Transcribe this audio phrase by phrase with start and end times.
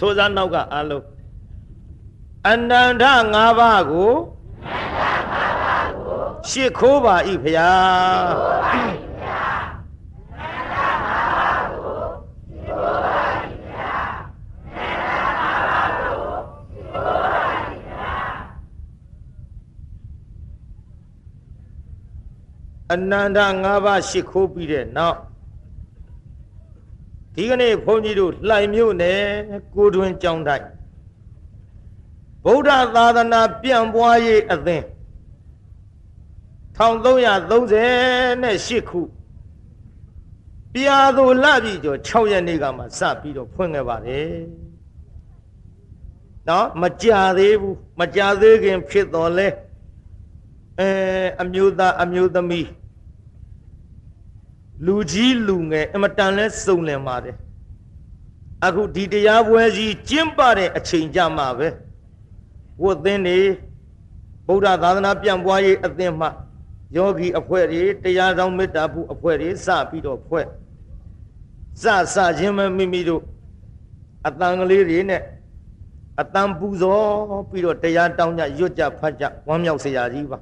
[0.00, 1.04] ဆိုစားနောက်ကအလုံး
[2.50, 4.12] အနန္တ၅ပါးကို
[6.48, 8.28] ရှ िख ိုးပါဤဖျား
[22.92, 25.18] အနန္တ၅ပါးရှ िख ိုးပြီးတဲ့နောက်
[27.40, 29.20] ဒီကနေ့ဘုန်းကြီးတို့လှိုင်မြို့နယ်
[29.74, 30.64] ကိုတွင်ကြောင်းတိုက်
[32.44, 34.84] ဗုဒ္ဓသာသနာပြန့်ပွားရေးအသင်း
[36.76, 39.00] 1338ခု
[40.74, 44.28] ပြာသူလပြီကျော်6ရက်နေ့ကမှစပြီးတော့ဖွင့်ခဲ့ပါတယ်
[46.48, 49.48] နော်မကြသေးဘူးမကြသေးခင်ဖြစ်တော်လဲ
[50.78, 50.88] အဲ
[51.42, 52.66] အမျိုးသားအမျိုးသမီး
[54.86, 57.36] လူကြီးလူငယ်အမတန်လဲစုံလင်ပါတယ်
[58.66, 61.68] အခုဒီတရားပွဲကြီးကျင့်ပတဲ့အချိန်ကြမှာပဲ
[62.82, 63.38] ဝတ်သင်းနေ
[64.46, 66.28] ဗုဒ္ဓသာသနာပြန့်ပွားရေးအသင်းမှ
[66.96, 70.46] ယောဂီအဖွဲ့တွေတရားတော်မေတ္တာပုအဖွဲ့တွေစပြီးတော့ဖွဲ့
[71.82, 73.22] စစချင်းမမိမိတို့
[74.26, 75.22] အတန်ကလေးတွေနဲ့
[76.20, 77.10] အတန်ပူဇော်
[77.50, 80.38] ပြီးတော့တရားတောင်းကြရွတ်ကြဖတ်ကြဝမ်းမြောက်စရာကြီးပါ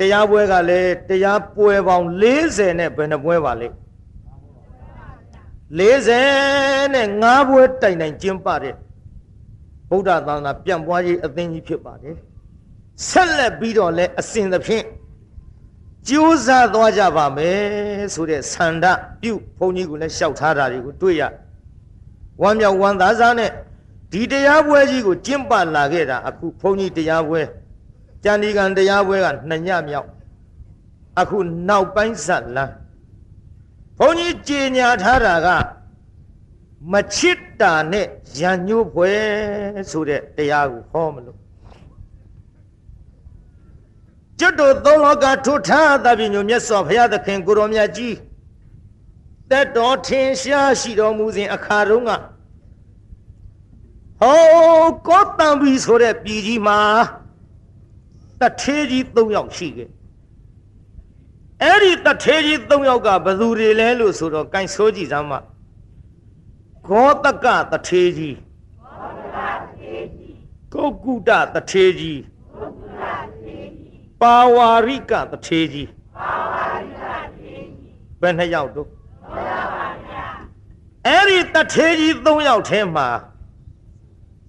[0.00, 3.68] တရားပွဲကလည်းတရားပွဲပေါင်း40နဲ့ဘယ်နှပွဲပါလဲ
[5.78, 8.74] 40နဲ့5ပွဲတိုင်တိုင်ကျင်းပတဲ့
[9.90, 12.16] ဗုဒ္ဓသာသနာပြန့်ပွားရေးအသင်းကြီးဖြစ်ပါတယ်
[13.08, 14.84] ဆက်လက်ပြီးတော့လည်းအစဉ်သဖြင့်
[16.08, 17.60] ကြိုးစားသွားကြပါမယ်
[18.14, 18.86] ဆိုတဲ့ဆန္ဒ
[19.22, 21.22] ပြုဘုန်းကြီးကလည်းလျှောက်ထားတာတွေကိုတွေ့ရ
[22.42, 23.50] ဝမ်းမြောက်ဝမ်းသာစားနဲ့
[24.12, 27.40] ဒီတရားပွဲကြီးကိုကျင့်ပလာခဲ့တာအခုဘုန်းကြီးတရားပွဲ
[28.24, 30.08] ကျန်ဒီကံတရားပွဲကနှစ်ညမြောက်
[31.20, 32.74] အခုနောက်ပိုင်းဆက်လန်း
[33.98, 35.48] ဘုန်းကြီးကြေညာထားတာက
[36.92, 38.06] မချစ်တာနဲ့
[38.40, 39.12] ရံညိုးပွဲ
[39.90, 41.38] ဆိုတဲ့တရားကိုဟောမလို့
[44.38, 48.16] ကျွတ်တို့သုံးလောကထုထားသဗ္ဗညုမြတ်စွာဘုရားသခင်ကိုရောမြတ်ကြီး
[49.50, 52.10] တက်တော်ထင်ရှားရှိတော်မူစဉ်အခါတုန်းက
[54.20, 56.78] ဟောကောတံဘီဆိုတဲ့ပြည်ကြီးမှာ
[58.40, 59.90] တထေးကြီး၃ယောက်ရှိခဲ့
[61.62, 65.38] အဲ့ဒီတထေးကြီး၃ယောက်ကဘယ်သူတွေလဲလို့ဆိုတော့ကိုင်ဆိုးကြည့်စမ်းပါ
[66.86, 68.36] ဂောတကတထေးကြီး
[68.82, 70.36] ဂောတကတထေးကြီး
[70.74, 72.20] ကုတ်ကုတတထေးကြီး
[72.54, 80.24] ကုတ်ကုတတထေးကြီးပါဝါရိကတထေးကြီးပါဝါရိကတထေးကြီးဘယ်နှစ်ယောက်တို့ဟုတ်ပါပါဗျာ
[81.06, 83.08] အဲ့ဒီတထေးကြီး၃ယောက်ထဲမှာ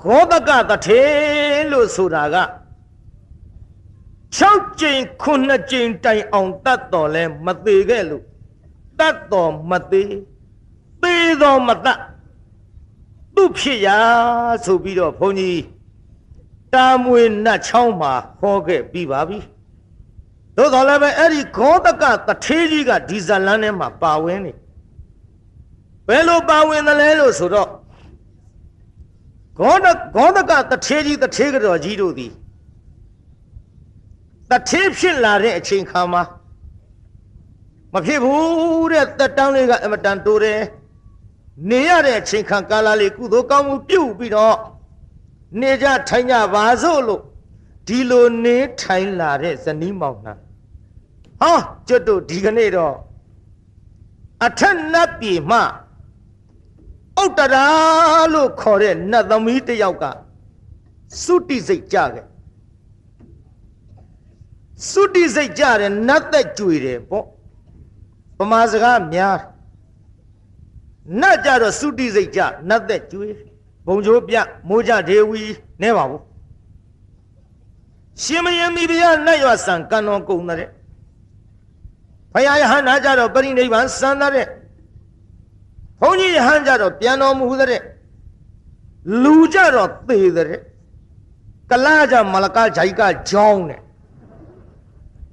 [0.04, 2.38] ဂောတကတထေးလို့ဆိုတာက
[4.40, 8.24] 6ကြိမ်9ကြိမ်တိုင်အောင်တတ်တော်လဲမသေးခဲ့လို့
[9.00, 10.14] တတ်တော်မသေး
[11.02, 12.00] သေးတော်မတတ်
[13.36, 13.98] သူဖြစ်ရာ
[14.66, 15.64] ဆိုပြီးတော့ဘုန်းကြီး
[16.74, 19.40] တာမွေနတ်ချောင်းမှာဟောခဲ့ပြီးပါပြီ
[20.56, 24.52] သို့တော်လည်းပဲအဲ့ဒီဂောတကတထေးကြီးကဒီဇလန်းထဲမှာပါဝင်နေ
[26.08, 27.70] ဘယ်လိုပါဝင်သလဲလို့ဆိုတော့
[29.58, 32.32] ဂောတဂောတကတထေးကြီးတထေးကတော်ကြီးတို့သည်
[34.52, 36.24] တထေးဖြစ်လာတဲ့အချိန်ခါမှာ
[37.94, 40.62] မဖြစ်ဘူးတဲ့တက်တန်းလေးကအမတန်တိုးတယ်
[41.70, 44.58] နေရတဲ့အချိန်ခါကာလလေးကုသိုလ်ကောင်းမှုပြုပြီးတော့
[45.62, 47.22] နေကြထိုင်ကြပါစို့လို့
[47.88, 50.34] ဒီလိုနေထိုင်လာတဲ့ဇနီးမောင်နှံ
[51.42, 51.58] ဟော
[51.88, 52.96] ကျွတ်တို့ဒီကနေ့တော့
[54.46, 55.60] အထက်နတ်ပြည်မှ
[57.24, 57.68] ဥတ္တရာ
[58.34, 60.06] လို့ခေါ်တဲ့နတ်သမီးတစ်ယောက်က
[61.24, 62.26] သုတိစိတ်ကြခဲ့
[64.90, 67.26] သုတိစိတ်ကြတယ်နတ်သက်ကြွေတယ်ပေါ့
[68.38, 69.38] ပမာစကားများ
[71.22, 73.28] နတ်ကြတော့သုတိစိတ်ကြနတ်သက်ကြွေ
[73.88, 74.36] ဘုံချိုးပြ
[74.68, 75.44] မိုးကြဒေဝီ
[75.82, 76.22] နဲပါဘူး
[78.22, 80.70] ရှင်မယံမိဖုရားနတ်ရွာဆံကံတော်ကုံတဲ့
[82.34, 84.48] ဖယားယဟန္တာကြတော့ပရိနိဗ္ဗာန်စံတဲ့
[86.02, 87.82] ဘုန်းကြီးယဟန်ကြတော့ပြန်တော်မူတဲ့
[89.24, 90.60] လူကြတော့သေတဲ့
[91.72, 93.82] ကလာကြမလကဂျိုက်ကကြောင်းတဲ့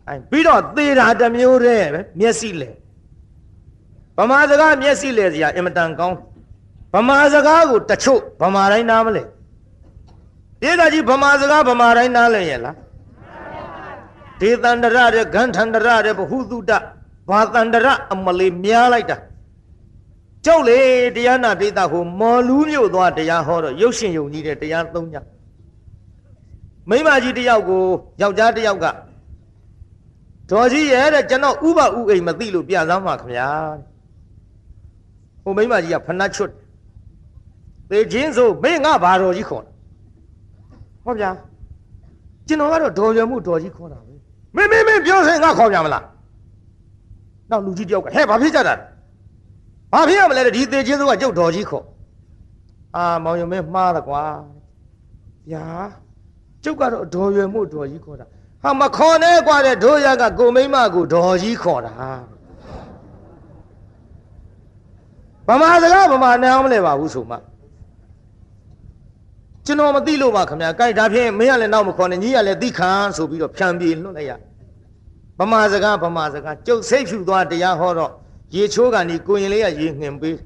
[0.08, 2.68] အဲပြီးတော့သေတာတစ်မျိုးတည်းပဲမျက်စိလေ
[4.16, 6.16] ဗမာစကားမျက်စိလေစရာအင်မတန်ကောင်း
[6.94, 9.22] ဗမာစကားကိုတချို့ဗမာတိုင်းနားမလဲ
[10.62, 12.76] ဒေသကြီးဗမာစကားဗမာတိုင်းနားလဲရဲ့လား
[14.40, 16.72] ဒေသန္တရတဲ့ဂန္ထန္တရတဲ့ဘဟုတုတ
[17.28, 19.16] ဘာတန္တရအမလေးများလိုက်တာ
[20.44, 20.78] ကျုပ်လေ
[21.16, 25.14] တရားနာပိသဟိုမော်လူးမြို့သွားတရားဟောတော့ရုပ်ရှင်ယုံကြီးတဲ့တရားသုံးည
[26.88, 27.82] မိမကြီးတယောက်ကို
[28.22, 28.86] ယောက်ျားတယောက်က
[30.50, 33.48] ဒေါ်ကြီးရဲ့တဲ့ကျွန်တော်ဥပဥအိမ်မသိလို့ပြစမ်းပါခင်ဗျာ
[35.42, 36.52] ဟိုမိမကြီးကဖဏတ်ချွတ်
[37.90, 39.70] သေချင်းဆိုမင်းငါဘာတော်ကြီးခေါ်တာ
[41.04, 41.30] ဟောဗျာ
[42.46, 44.12] ကျွန်တော်ကတော့ဒေါ်ရွယ်မှုဒေါ်ကြီးခေါ်တာပဲ
[44.56, 46.04] မင်းမင်းမင်းပြောစင်ငါခေါ်ပြမလား
[47.50, 48.74] နောက်လူကြီးတယောက်ကဟဲ့ဘာဖြစ်ကြတာ
[49.92, 51.84] ဘာဖြစ်ရမလဲဒီသေချင်းဆိုကကျုပ်ဒေါ်ကြီးခေါ်
[52.96, 54.22] အာမောင်ရမင်းမှားတယ်ကွာ
[55.50, 55.64] ဗျာ
[56.64, 58.26] ကျုပ်ကတော့ဒေါ်ရွယ်မှုဒေါ်ကြီးခေါ်တာ
[58.62, 61.92] ဟာမခေါ်နဲ့ကွာတဲ့ဒိုးရကကိုမိမကိုဒေါ်ကြီးခေါ်တာ
[65.48, 67.36] ဗမာစကားဗမာနားမလဲပါဘူးဆိုမှ
[69.64, 74.32] ကျွန်တော်မသိလို့ပါခင်ဗျာကြိုက်ဒါဖြင့်မင်းကလည်းနောက်မခေါ်နဲ့ညီကလည်းသိခံဆိုပြီးတော့ဖြံပြေလွတ်လိုက်ရ
[75.38, 78.12] ဗမာစကားဗမာစကားကျုပ်စိတ်ဖြူသွားတရားဟောတော့
[78.54, 80.36] ရေချိုးကန်ဒီကိုရင်လေးကရေငှင်ပေး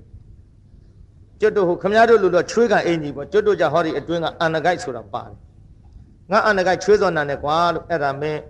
[1.41, 5.37] ကျွတ်တို့ဟိုခမရတို့လို့တော့ချွေးကန်အင်ကြီးပေါ့ကျွတ်တို့ကြဟောဒီအတွင်းကအန္တကိုက်ဆိုတာပါတယ်
[6.33, 8.41] ငါအန္တကိုက်ချွေးစောနာနဲ့ကွာလို့အဲ့ဒါမင်း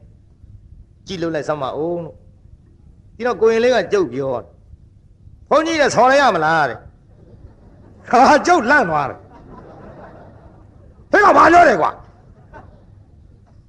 [1.07, 2.17] ကြည့်လို့လိုက်စမ်းပါဦးလို့
[3.17, 4.33] ဒီတော့ကိုရင်လေးကကြုတ်ပြော
[5.51, 6.79] ဘုန်းကြီးကဆော်လိုက်ရမလားတဲ့
[8.11, 9.19] ဟာကြုတ်လန့်သွားတယ်
[11.13, 11.91] ဟဲ့ကဘာပြောတယ်ကွာ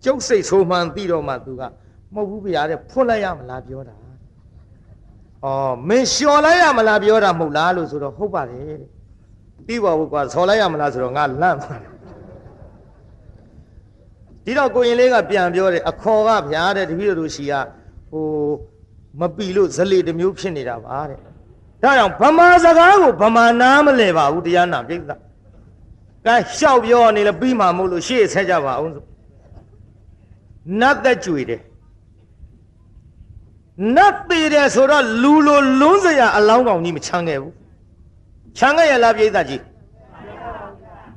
[0.03, 1.61] ကျုပ်စိတ်ဆိုးမှန်သိတော့မှသူက
[2.13, 3.95] မဟုတ်ဘူးဗျာတဲ့ဖွတ်လိုက်ရမလားပြောတာ
[5.43, 5.47] ဩ
[5.87, 8.89] မင်းလျှော်လိုက်ရမလားပြောတာမဟုတ်လားလို့ဆိုတော့ဟုတ်ပါတယ်တဲ့
[9.65, 11.92] ပြီးပါဘူးကွာဆော်လိုက်ရမလားဆိုတော့ငါလန့်သွားတယ်
[14.45, 17.53] ဒီတော့ကိုရင်လေးကပြန်ပြောတယ်အခေါ်ကဗျာတဲ့တပည့်တော်ရှိက
[18.09, 18.25] ဟို
[19.19, 21.31] မပီလို့ဇလေတစ်မျိုးဖြစ်နေတာပါတဲ့ဒါ
[21.81, 24.99] ကြောင့်ဗမာစကားကိုဗမာနားမလဲပါဘူးတရားနာပြိဿ
[26.25, 29.03] ကဲရှောက်ပြောနေလဲပြီးမှမို့လို့ရှေ့ဆက်ကြပါအောင်ဆို
[30.79, 31.61] နတ်သက်ကြွေတယ်
[33.95, 37.53] နတ်သေးတယ်ဆိုတော့လူလိုလွန်းစရာအလောင်းကောင်ကြီးမချမ်းခဲ့ဘူး
[38.57, 39.61] ချမ်းခဲ့ရလားပြိဿကြီး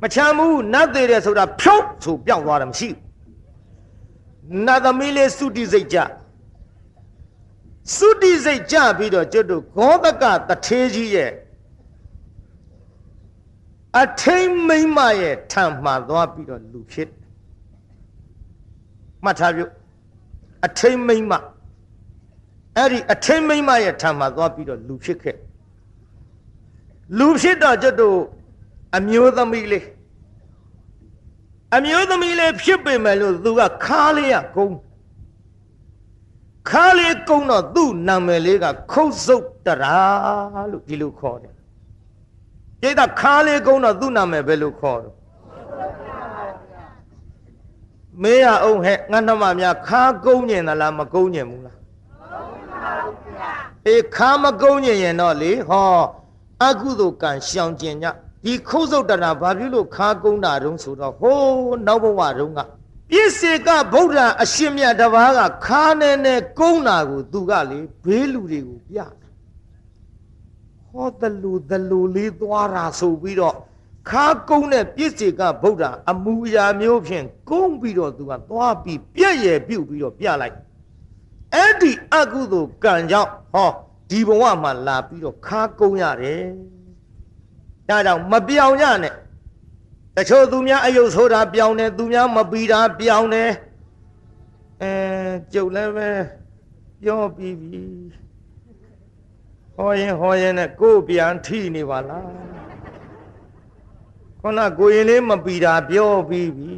[0.03, 3.06] မချမ်းဘူးနတ်သေးတယ်ဆိုတာဖြုတ်ဆိုပြောင်းသွားတယ်မရှိဘူး
[4.67, 5.99] နတ်သမီးလေးစုတိစိတ်ကြ
[7.95, 11.31] သုတိစိတ်ကြပြီးတော့ကျွတ်တို့ဂောသကတထေးကြီးရဲ့
[14.01, 17.11] အထိန်မိမ့်မရဲ့ထံမှသွားပြီးတော့လူဖြစ်
[19.25, 19.65] မှတ်ထားပြု
[20.67, 21.33] အထိန်မိမ့်မ
[22.77, 25.37] အဲ့ဒီအထိန်မိမ့်မရဲ့ထံမှသွားပြီးတော့လူဖြစ်ခဲ့
[27.19, 28.19] လူဖြစ်တော့ကျွတ်တို့
[28.97, 29.85] အမျိုးသမီးလေး
[31.77, 34.77] အမျိုးသမီးလေးဖြစ်ပေမဲ့လို့သူကခါလေးရကုန်း
[36.71, 40.01] ခါလေးကုန်းတော့သူ့နာမည်လေးကခုတ်စုတ်တရာ
[40.71, 41.55] လို့ဒီလိုခေါ်တယ်။
[42.83, 45.17] ကျိတ်တာခါလေးကုန်းတော့သူ့နာမည်ဘယ်လိုခေါ်တော့
[48.23, 51.79] မေးရအောင်ဟဲ့ငါနှမများခါကုန်းညင်သလားမကုန်းညင်ဘူးလား
[53.87, 55.91] အေးခါမကုန်းညင်ရင်တော့လေဟော
[56.65, 58.07] အကုသိုလ်ကံရှောင်ကျင်ကြ
[58.47, 62.61] ဒီခုတ်စုတ်တရာဘာဖြစ်လို့ခါကုန်းတာတုံးဆိုတော့ဟိုးနောက်ဘဝတုန်းက
[63.11, 68.99] ပြစ္ဆေကဗုဒ္ဓအရှင်မြတ်တပါးကခါနဲ့နဲ့ကုန်းတာကိုသူကလေဘေးလူတွေကိုပြ
[70.91, 73.57] ဟောတလူတလူလေးသွားတာဆိုပြီးတော့
[74.11, 80.57] ခါကုန်းတဲ့ပြစ္ဆေကဗုဒ္ဓအမူအရာမျိုးဖြင့်ကုန်းပြီးတော့သူကသွားပြီးပြည့်ရပြုတ်ပြီးတော့ပြလိုက်
[81.55, 83.71] အဲ့ဒီအကုသိုလ်ကံကြောင့်ဟော
[84.11, 86.43] ဒီဘဝမှာလာပြီးတော့ခါကုန်းရတယ်
[87.89, 89.15] ဒါကြောင့်မပြောင်ရနဲ့
[90.17, 93.51] တချို့သူများအယုတ်ဆိုတာပြောင်းတယ်သူများမပီတာပြောင်းတယ်
[94.83, 94.93] အဲ
[95.53, 96.09] ကျုပ်လည်းပဲ
[97.03, 97.83] ပြောပြီးပြီ
[99.77, 102.29] ဟောရင်ဟောရင်နဲ့ကိုယ်ပြန်ထိနေပါလား
[104.41, 106.71] ခုနကိုရင်လေးမပီတာပြောပြီးပြီ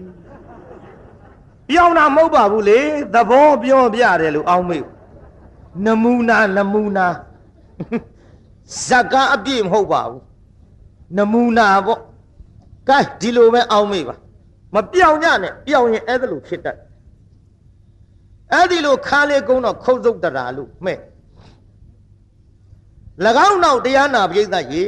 [1.68, 2.80] ပြောင်းတာမဟုတ်ပါဘူးလေ
[3.14, 4.84] သဘောပြောပြတယ်လို့အောင်းမေ့
[5.84, 7.06] နမူနာနမူနာ
[8.86, 10.27] ဇက်ကအပြည့်မဟုတ်ပါဘူး
[11.16, 12.00] နမူနာပေါ့
[12.88, 14.16] ကဲဒီလိုပဲအောင်းမေးပါ
[14.74, 16.78] မပြောင်းကြနဲ့ပြောင်းရင်အဲ့ဒါလိုဖြစ်တတ်
[18.52, 20.98] အဲ့ဒီလိုခါလေးကုန်းတော့ခုတ်စုတ်တရာလို့မှဲ့၎
[23.48, 24.82] င်းနောက်တရားနာပြိဿရေ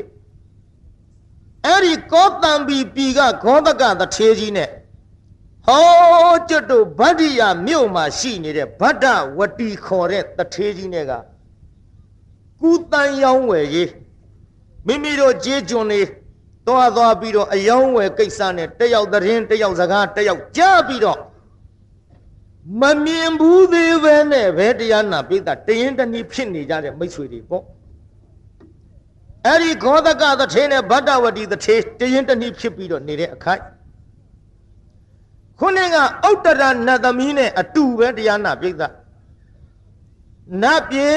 [1.67, 4.71] အဲ့ဒီကောတံပီပီကဂောတကတထေးကြီးနဲ့
[5.67, 9.05] ဟောကျွတ်တို့ဗတ္တိယမြို့မှာရှိနေတဲ့ဗတ္တ
[9.39, 11.12] ဝတီခေါ်တဲ့တထေးကြီးနဲ့က
[12.61, 13.91] ကုတန်ရောင်းဝယ်ရေး
[14.87, 16.01] မိမိတို့ကြေးကျွန်နေ
[16.67, 21.19] သွားသွားပြီးတော့အယောင်းဝယ်ကိစ္စနဲ့တယောက်သတင်းတယောက်စကားတယောက်ကြားပြီးတော့
[22.81, 27.65] မမြင်ဘူးသေးပဲနဲ့ဘယ်တရားနာပိဿတရင်တနည်းဖြစ်နေကြတဲ့မိတ်ဆွေတွေပေါ့
[29.47, 33.63] အဲ့ဒီခောသကသထေနဲ့ဗတ္တဝတီသထေတရင်တနည်းဖြစ်ပြီးတော့နေတဲ့အခိုက်
[35.59, 35.97] ခုနက
[36.31, 38.83] ဥတ္တရနတ်သမီးနဲ့အတူပဲတရားနာပိဿ
[40.63, 41.11] နတ်ပြေ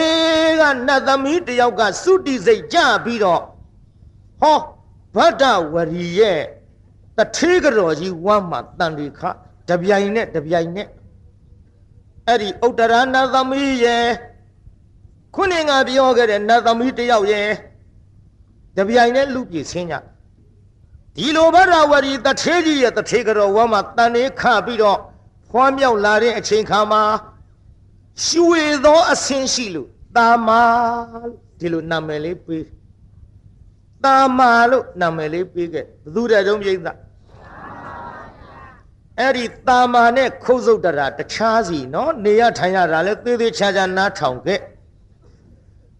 [0.60, 3.42] ကနတ်သမီးတယောက်ကစုတိစိတ်ကြပြီးတော့
[4.44, 4.60] ဟော
[5.16, 6.42] ဗဒ္ဒဝရီရဲ့
[7.18, 9.22] တထေးကတော်ကြီးဝမ်းမှာတန်ဒီခ
[9.70, 10.88] တပြိုင်နဲ့တပြိုင်နဲ့
[12.28, 14.06] အဲ့ဒီဥတ္တရနတ်သမီးရဲ့
[15.36, 17.50] ခုနကပြောခဲ့တဲ့နတ်သမီးတယောက်ရဲ့
[18.78, 19.96] တပြိုင်နဲ့လူပြည်ဆင်းကြ
[21.16, 25.00] ဒီလိုဗဒဝရီတထေးကြီးရဲ့တထေးကြောဝါမှာတန်နေခပြီးတော့
[25.50, 27.02] ဖွားမြောက်လာတဲ့အချိန်ခါမှာ
[28.26, 30.62] ရွှေသောအဆင်းရှိလို့တာမာ
[31.60, 32.64] ဒီလိုနာမည်လေးပေး
[34.06, 36.78] တာမာလို့နာမည်လေးပေးခဲ့ဘသူတဲ့တုံးပြိဿ
[39.20, 44.60] အဲ့ဒီတာမာနဲ့ခုတ်စုတ်တရာတခြားစီနော်နေရထိုင်ရတာလဲသေးသေးချာချာနားထောင်ခဲ့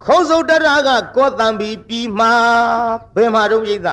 [0.04, 2.32] ခုတ်စုတ်တရာကကောတံပီပြီးမှာ
[3.14, 3.88] ဘယ်မှာတုံးပြိဿ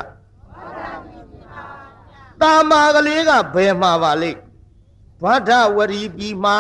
[2.42, 4.40] တာမာကလေးကဘယ်မှာပါလိမ့်
[5.24, 6.58] ဗဒ္ဒဝရီပြီးမှာ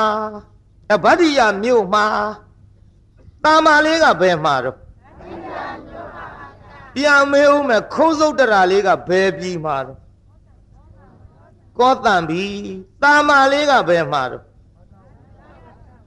[1.03, 2.05] ဗဒ္ဒိယမြို့မှာ
[3.43, 4.80] တာမာလေးကဘယ်မှာတော့
[6.95, 9.99] ပြန်မေးဦးမယ်ခုံးစုတ်တရာလေးကဘယ်ပြီးမှာတော့
[11.79, 12.43] ကောတံပြီ
[13.03, 14.43] တာမာလေးကဘယ်မှာတော့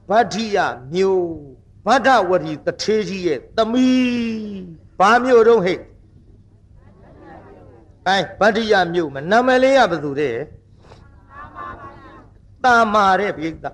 [0.09, 0.57] ဗဒ္ဒိယ
[0.93, 1.23] မြို့
[1.87, 4.63] ဗဒ္ဒဝရီတထေးကြီးရဲ့သမီး
[4.99, 5.79] ဘာမြို့တော့ဟဲ့
[8.07, 10.35] အဲဗဒ္ဒိယမြို့မှာနာမည်လေးကဘယ်သူတဲ့
[12.63, 13.65] တာမာတဲ့ပြိတ္တ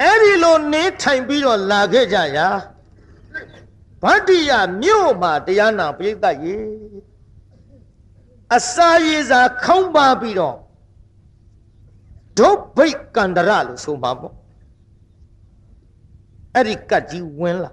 [0.00, 2.48] အဲ့ဒီလိုနေထိုင်ပြီးတော့လာခဲ့ကြရာ
[4.02, 4.52] ဗတ္တိယ
[4.82, 6.56] မြို့မှာတရားနာပြိတ္တရေ
[8.56, 10.56] အစာရည်စာခေါင်းပါပြီးတော့
[12.38, 14.34] ဒုဗိတ်ကန္တရလို့ဆိုမှာပေါ့
[16.54, 17.72] အဲ့ဒီကတ်ကြီးဝင်လာ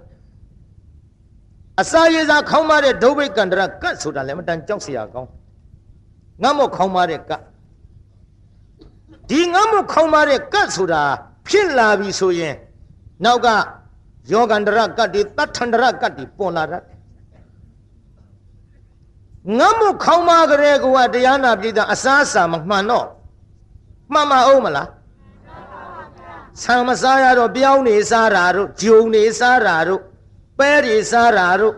[1.80, 5.30] အစာရည်စာခေါင်းပါတဲ့ဒုဗိတ်ကန္တရကတ်ဆိုတာလည်းမတန်ကြောက်စရာကောင်း
[6.42, 7.42] ငတ်မော့ခေါင်းပါတဲ့ကတ်
[9.30, 11.02] ဒီငတ်မော့ခေါင်းပါတဲ့ကတ်ဆိုတာ
[11.48, 12.54] ဖြစ်လာပြီဆိုရင်
[13.24, 13.48] နောက်က
[14.32, 16.82] ယောဂန္တရကတ်တွေတထန္တရကတ်တွေပေါ်လာတတ်
[19.58, 23.06] ငတ်မှုခေါင်းမကလေးကတရားနာပြည်သားအစားအစာမမှန်တော့
[24.12, 24.88] မှန်မအောင်မလား
[26.62, 30.00] ဆံမစားရတော့ပြောင်းနေစားတာတို့ဂျုံနေစားတာတို့
[30.58, 31.74] ပဲတွေစားတာတို့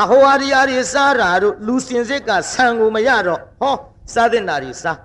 [0.00, 3.76] အဟောရီယာတွေစားတာတို့လူစင်စစ်ကဆံကိုမရတော့ဟော
[4.12, 4.98] စားတဲ့နာတွေစား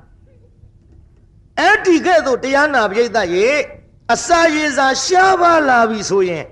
[1.60, 3.50] အဲ့ဒီကဲ့သို့တရားနာပြည်သားရေ
[4.13, 6.46] အစာရေစာရှားပါလာပြီဆိုရင်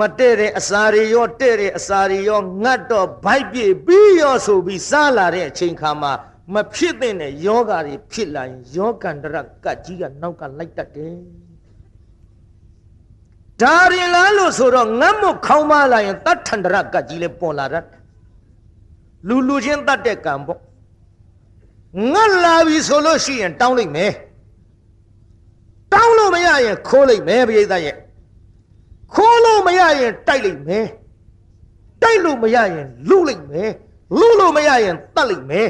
[0.00, 6.12] မတဲ့တဲ့အစာတွေရောတဲ့တဲ့အစာတွေရောငတ်တော့ဗိုက်ပြေပြီးရောဆိုပြီးစားလာတဲ့အချိန်ခါမှာ
[6.54, 7.14] မဖြစ်တဲ့
[7.46, 11.14] ယောဂါတွေဖြစ်လာရင်ယောဂန္တရကတ်ကြီးကနောက်ကလိုက်တတ်တယ်
[13.62, 17.86] ဒါရင်လားလို့ဆိုတော့ငတ်မခေါင်းမလာရင်တတ်ထန္တရကတ်ကြီးလည်းပေါ်လာတတ်
[19.28, 20.60] လူလူချင်းတတ်တဲ့ကံပေါ့
[22.12, 24.12] ငတ်လာပြီဆိုလို့ရှိရင်တောင်းလိုက်မယ်
[25.92, 27.96] တောင်းလို့မရရင်ခိုးလိုက်မယ်ပရိသတ်ရဲ့
[29.14, 30.86] ခိုးလို့မရရင်တိုက်လိုက်မယ်
[32.02, 33.70] တိုက်လို့မရရင်လူလိုက်မယ်
[34.18, 35.68] လူလို့မရရင်တတ်လိုက်မယ်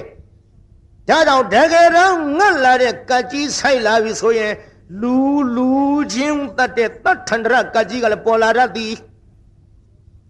[1.09, 4.53] ဒါကြောင့်တကယ်တော့ငတ်လာတဲ့ကကြီးဆိုင်လာပြီဆိုရင်
[5.01, 5.17] လူ
[5.57, 5.71] လူ
[6.13, 8.95] ချင်းတတ်တဲ့တတ်ထန္ဒရကကြီးကလည်းပေါ်လာတတ်သည်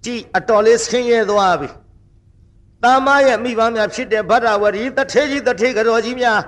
[0.05, 1.69] ကြည်အတော်လေးဆင်းရဲသွားပြီ
[2.83, 6.41] တာမရဲ့မိဘများဖြစ်တဲ့ဗဒ္ဒဝရီတထေကြီးတထေကတော်ကြီးများ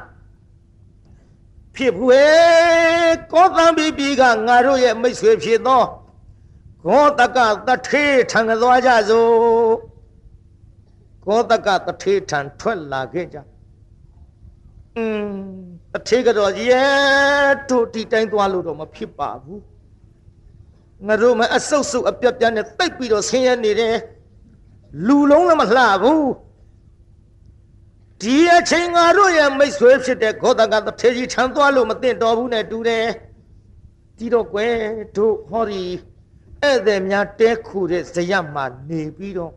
[1.75, 5.83] ဖြစ်ဖွယ်ကောသံပိပိကငါတို့ရဲ့မိတ်ဆွေဖြစ်သော
[6.87, 9.33] ကောတကတထေထံသွားကြစို့
[11.25, 13.39] ကောတကတထေထံထွက်လာခဲ့ကြ
[14.97, 15.33] อืม
[15.93, 19.63] တထေကတော်ကြီးရဲ့တို့ဒီတိုင်းသွားလို့တော့မဖြစ်ပါဘူး
[21.07, 23.97] ငါတို့မအဆုပ်ဆုပ်အပြက်ပြက်နဲ့တိတ်ပြီးတော့ဆင်းရဲနေတယ်
[25.07, 26.29] လူလုံးလည်းမလှဘူး
[28.23, 33.07] ဒီအချိန်ငါတို့ရဲ့မိတ်ဆွေဖြစ်တဲ့ခောတကတထေကြီးထံသွားလို့မသိတော်ဘူးနဲ့တူတယ်
[34.19, 34.77] ဒီတော့ကွယ်
[35.17, 35.83] တို့ဟောဒီ
[36.63, 39.55] ဧည့်သည်များတဲခုတဲ့ဇယမှာနေပြီးတော့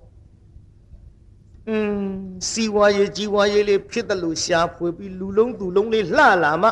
[1.70, 2.06] อืม
[2.50, 6.70] စီဝါရေးကြီးဝါရေးလေးဖြစ်တယ်လို့ရှားဖွေပြီးလူလုံးသူလုံးလေးလှလာမှ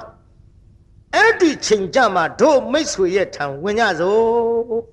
[1.15, 4.83] အဲ့ဒီချိန်ကြမှာတို့မိတ်ဆွေရဲ့ထံဝင်ကြစို့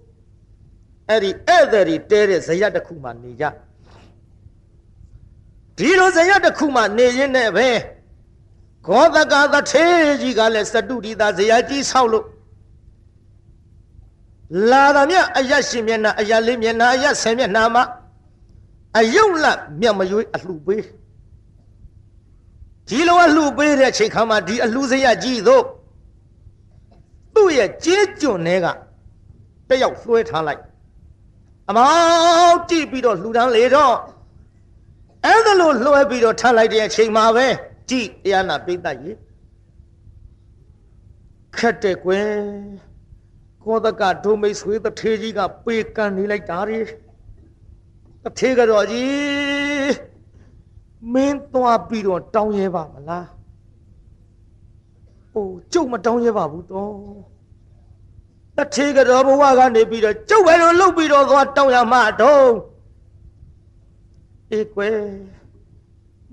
[1.09, 3.45] အဲ့ဒီဧည့်သည်တွေတဲတဲ့ဇယတစ်ခုမှာနေကြ
[5.78, 7.69] ဒီလိုဇယတစ်ခုမှနေရင်းနဲ့ပဲ
[8.87, 9.85] ဂောသကသထေ
[10.21, 12.26] ကြီးကလည်းစတုဒီသာဇယကြီးဆောက်လို့
[14.71, 17.85] လာတာမြအယက်ရှင်မျက်နှာအယက်လေးမျက်နှာအယက်ဆယ်မျက်နှာမှာ
[18.99, 19.45] အယုတ်လ
[19.81, 20.83] မြတ်မရွေးအလှပေး
[22.88, 25.65] ဒီလိုအလှပေးတဲ့ချိန်ခါမှာဒီအလှစရကြီးသို့
[27.35, 28.67] သူ့ရဲ့ကြေးကျွန်တွေက
[29.69, 30.62] တယောက်လွှဲထားလိုက်
[31.69, 31.87] အမော
[32.49, 33.95] င်းကြည့်ပြီးတော့လှူဒန်းလေတော့
[35.25, 37.47] အဲ့ဒါလို့လွှဲပြီးတော့ထားလိုက်တဲ့အချိန်မှာပဲ
[37.91, 39.17] ကြည့်တရားနာပိဋကကြီး
[41.57, 42.31] ခက်တဲ့ကွယ်
[43.67, 46.79] ကောသကဒုမိတ်ဆွေတထေးကြီးကပေကန်နေလိုက်တာရီ
[48.25, 49.95] တထေးကတော့ကြီး
[51.13, 53.27] မင်းသွားပြီးတော့တောင်းရဲပါမလား
[55.35, 56.93] အိုးကျုပ်မတောင်းရဲပါဘူးတော့
[58.57, 62.49] တထေးကတော့ဘဝကနေပြီးတော့ကျုပ်ပဲလို့လှုပ်ပြီးတော့သွားတောင်းရမှာတော့
[64.53, 64.97] အေးကွယ်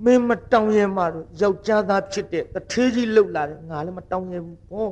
[0.04, 4.92] မင်းမတောင်းရဲမှတော့ယောက်ျားသားဖြစ်တဲ့တထေးကြီးလှုပ်လာတယ်ငါလည်းမတောင်းရဲဘူးပေါ့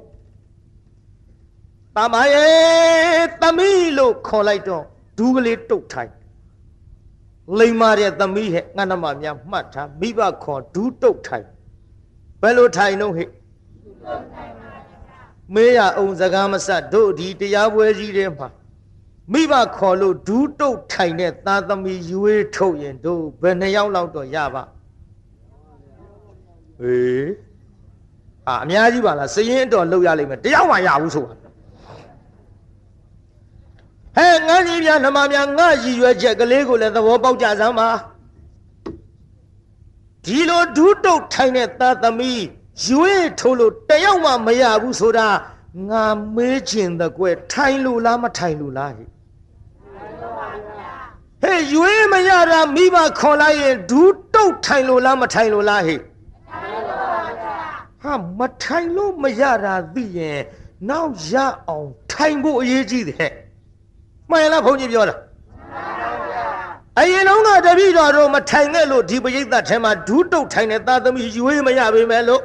[1.95, 4.83] တာမရဲ့သမီးလို့ခေါ်လိုက်တော့
[5.17, 6.11] ဒူးကလေးတုတ်ထိုင်
[7.59, 11.47] လိမ္မာတဲ့သမီးဟဲ့ငါနမများမှတ်ထားမိဘခေါ်ဒူးတုတ်ထိုင်
[12.41, 13.29] ဘယ်လိုထိုင်တော့ဟဲ့
[15.53, 18.49] မေးရအောင်စကားမဆက်တို့ဒီတရားပွဲကြီးထဲမှာ
[19.33, 24.63] မိဘခေါ်လို့ဒူးတုတ်ထိုင်တဲ့သားသမီးရွေးထုတ်ရင်တို့ဘယ်နှယောက်လောက်တော့ရပါ
[26.79, 27.29] ဟေး
[28.47, 31.50] အာအများကြီးပါလားစရင်တော်လောက်ရလိမ့်မယ်တယောက်မှရဘူးဆိုတာ
[34.17, 37.89] ဟဲ့ငန်းကြီးပြနမများငါရည်ရွယ်ချက်ကလေးကိုလည်းသဘောပေါက်ကြစမ်းပါ
[40.25, 42.41] ဒီလိုဒူးတုတ်ထိုင်တဲ့သားသမီး
[42.85, 45.27] ရွေးထိုးလို့တယောက်မှမရဘူးဆိုတာ
[45.89, 49.07] ငါမေးချင်တဲ့ကွယ်ထိုင်လို့လားမထိုင်လို့လားဟဲ့
[51.41, 55.99] ဟဲ့ရွေးမရတာမိဘခေါ်လိုက်ရင်ဒူးတုတ်ထိုင်လို့လားမထိုင်လို့လားဟဲ့
[58.01, 60.39] ဟာမထိုင်လို့မရတာသိရင်
[60.89, 61.33] နောက်ရ
[61.67, 63.31] အောင်ထိုင်ဖို့အရေးကြီးတယ်
[64.31, 65.15] မှန်လားဘုန်းကြီးပြောတာ
[66.99, 72.41] အရင်တော့ကတပည့်တော်တို့မထိုင်ခဲ့လို့ဒီပရိသတ်ထဲမှာဒူးတုတ်ထိုင်တဲ့သာသမီရွေးမရပေမဲ့လို့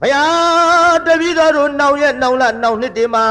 [0.00, 3.24] ဘုရားတပည့်တော်တို့နောင်ရက်နောင်လနောင်နှစ်တွေမှာ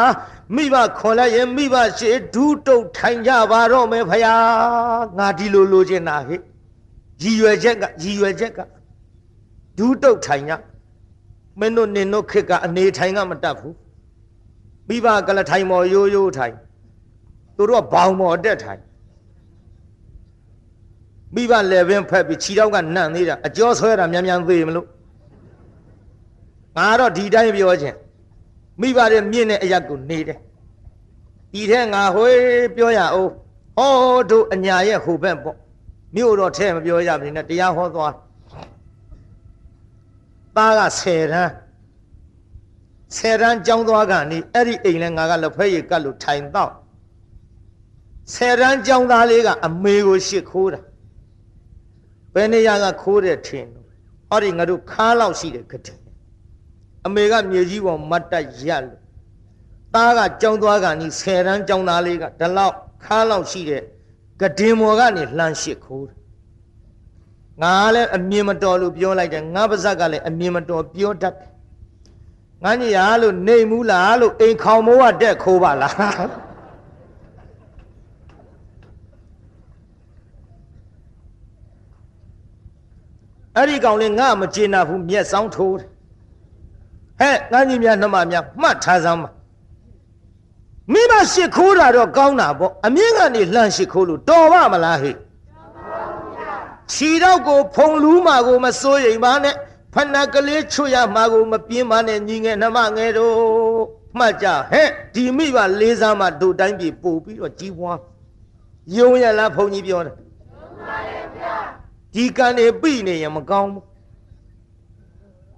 [0.55, 6.39] မိဘခေါ်လိုက်ရင်မိဘရှေဒူးတုတ်ထိုင်ကြပါတော့မယ်ဘုရားငါဒီလိုလိုချင်တာဟဲ့
[7.21, 8.59] ရည်ရွယ်ချက်ကရည်ရွယ်ချက်က
[9.77, 10.53] ဒူးတုတ်ထိုင်ကြ
[11.59, 13.75] မင်းတို့နင်တို့ခက်ကအနေထိုင်ကမတတ်ဘူး
[14.87, 16.55] မိဘကလထိုင်မော်ရိုးရိုးထိုင်
[17.55, 18.81] သူတို့ကဘောင်မော်တက်ထိုင်
[21.35, 24.87] မိဘလည်းပင်ဖက်ပြီးခြေတော့ကနန့်သေးတာအကျော်ဆွဲတာမြန်မြန်သေးမလို့
[26.77, 27.97] ငါတော့ဒီတိုင်းပြောခြင်း
[28.81, 30.39] မိဘတဲ့မြင့်တဲ့အရက်ကိုနေတယ်
[31.53, 32.39] ဒီထဲငါဟွေး
[32.75, 33.31] ပြောရအောင်
[33.77, 35.57] ဟောတို့အညာရဲ့ဟိုဘက်ပေါ့
[36.15, 38.13] မြို့တော့ထဲမပြောရဘူးနဲ့တရားဟောသွား
[40.55, 41.51] သားက10တန်း
[43.17, 46.71] 10တန်းကြောင်းသွားကနေအဲ့ဒီအိမ်လဲငါကလက်ဖက်ရည်ကတ်လို့ထိုင်တော့
[48.29, 50.79] 10တန်းကြောင်းသားလေးကအမေကိုရှစ်ခိုးတာ
[52.33, 53.85] ဘယ်နေရာကခိုးတဲ့ထင်တော့
[54.29, 55.97] ဟောဒီငါတို့ခါလောက်ရှိတယ်ကတဲ့
[57.05, 59.01] အမေကမြေကြီးပေါ်မတ်တက်ရက်လို့
[59.93, 63.83] သားကကြောင်းသွားကနေ10တန်းကြောင်းသားလေးကဒီလောက်ခါလောက်ရှိတဲ့
[64.41, 66.17] ကဒင်မော်ကနေလှမ်းရှစ်ခိုးတယ်
[67.61, 71.49] ငါလည်းအမြင်မတော်လို့ပြောလိုက်တယ်ငါပါဇက်ကလည်းအမြင်မတော်ပြောတတ်တယ်
[72.63, 75.95] ငါကြီးရလို့နေမူးလားလို့အိမ်ခေါင်မိုးကတက်ခိုးပါလား
[83.57, 85.87] အဲ့ဒီကောင်လေးငါမကျေနပ်ဘူးမျက်စောင်းထိုးတယ်
[87.19, 89.29] ဟဲ့ငါကြီးများနှမများမှတ်ထားစမ်းပါ
[90.93, 95.15] မိမရှိခိုးတာတော့ကောင်းတာပေါ့အမြင့်ကနေလှမ်းရှိခိုးလို့တော်ပါမလားဟဲ့
[96.91, 99.55] ခြီတော့ကိုဖုံလူးမှာကိုမစိုးရိမ်ပါနဲ့
[99.93, 103.33] ဖဏကလေးချွတ်ရမှာကိုမပြင်းပါနဲ့ညီငယ်နှမငယ်တို့
[104.17, 107.99] မှတ်ကြဟဲ့ဒီမိဘလေးစားမှတို့တိုင်းပြည်ပို့ပြီးတော့ကြီးပွား
[108.97, 111.55] ယုံရလားဘုန်းကြီးပြောတယ်ယုံပါရဲ့ဗျာ
[112.13, 113.85] ဒီကံနေပြီနေရင်မကောင်းဘူး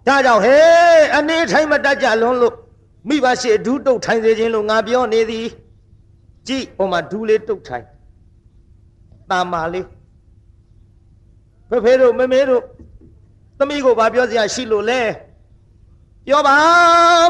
[0.07, 2.55] ဒါကြောင့်ဟဲ့အနေထိုင်မတတ်ကြလွန်းလို့
[3.09, 5.47] မိဘရှိဒူးတုတ်ထိုင်စေခြင်းလို့ငါပြောနေသည်
[6.47, 7.85] ကြည့်ဟိုမှာဒူးလေးတုတ်ထိုင်
[9.29, 9.87] တာမာလေး
[11.69, 12.63] ဖေဖေတို့မမေတို့
[13.57, 15.01] သမီးကိုဗာပြောစရာရှိလို့လဲ
[16.27, 16.55] ပြောပါ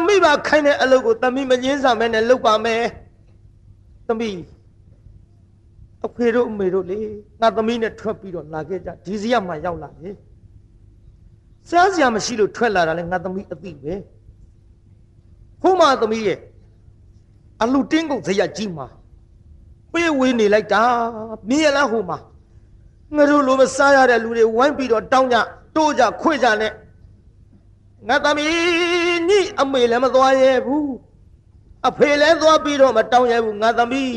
[0.08, 2.84] မိဘခိုင်းတဲ့အလုပ်ကိုသမီးမငင်းစားမဲနဲ့လုပ်ပါမယ်
[4.08, 4.38] သမီး
[6.06, 7.00] အဖေတို့အမေတို့လေ
[7.42, 10.16] ငါသမီးနဲ့ထွက်ပြီးတော့လာခဲ့ကြဒီစီရမှာရောက်လာတယ်
[11.70, 13.94] စားစရာမရှိလို့ထွက်လာတာလဲငါသမီးအသိပဲ
[15.62, 16.40] ဟိုမှာသမီးရဲ့
[17.62, 18.88] အလူတင်းကုန်ဇရကြီးမှာ
[19.94, 20.84] ပေးဝေးနေလိုက်တာ
[21.50, 22.18] မြင်ရလားဟိုမှာ
[23.16, 25.38] ငါတို့လိုမစားရတဲ့လူတွေဝိုင်းပြီးတော့တောင်းကြ
[25.76, 26.72] တိုးကြခွေကြနဲ့
[28.08, 30.94] ငါသမီးညိအမေလည်းမသွားရဲဘူး
[31.88, 34.14] အဖေလည်းသွားပြီးတော့မတောင်းရဲဘူးငါသမီး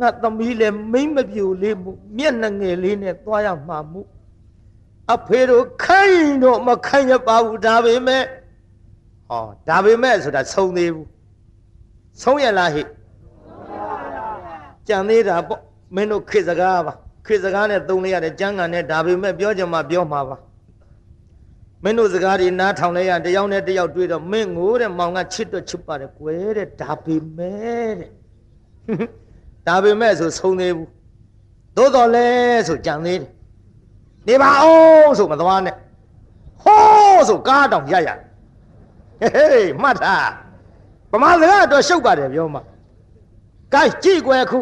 [0.00, 4.00] ငါသမီးလည်းမိမ့်မပြူလေးမှုမျက်နှငယ်လေးနဲ့သွားရမှာမှု
[5.14, 8.24] အဖေတို့ခိုင်းတော့မခိုင်းရပါဘူးဒါပေမဲ့
[9.28, 11.08] ဟောဒါပေမဲ့ဆိုတာဆုံးသေးဘူး
[12.22, 12.82] ဆုံးရလားဟိ
[14.88, 15.60] ကြံသေးတာပေါ့
[15.94, 16.92] မင်းတို့ခေစကားပါ
[17.26, 20.36] ခေစကားနဲ့သုံးလိုက်ရတယ်ကျမ်းဂန်နဲ့ဒါပေမဲ့ပြောကြမှာပြောမှာပါ
[21.84, 28.10] မင်းတို့စကားတွေနားထောင်လိုက်ရတယောက်နဲ့တယောက်တွေ့တော့မင်းငိုတဲ့မောင်ကချစ်တော့ချစ်ပါတယ်ကွယ်တဲ့ဒါပေမဲ့တဲ့
[29.70, 30.88] ဒါပေမဲ့ဆိုဆုံးသေးဘူး
[31.76, 32.26] သို့တော်လဲ
[32.68, 33.30] ဆိုကြံသေးတယ်
[34.26, 34.72] နေပါအော
[35.06, 35.74] င်ဆိုမသွားနဲ့
[36.62, 38.08] ဟောဆိုကားတောင်ရရ
[39.20, 40.16] ဟေးမှတ်တာ
[41.12, 42.62] ဗမာစကားတော့ရှုပ်ပါတယ်ပြောမှာ
[43.74, 44.60] ကဲကြည့်ကွယ်ခု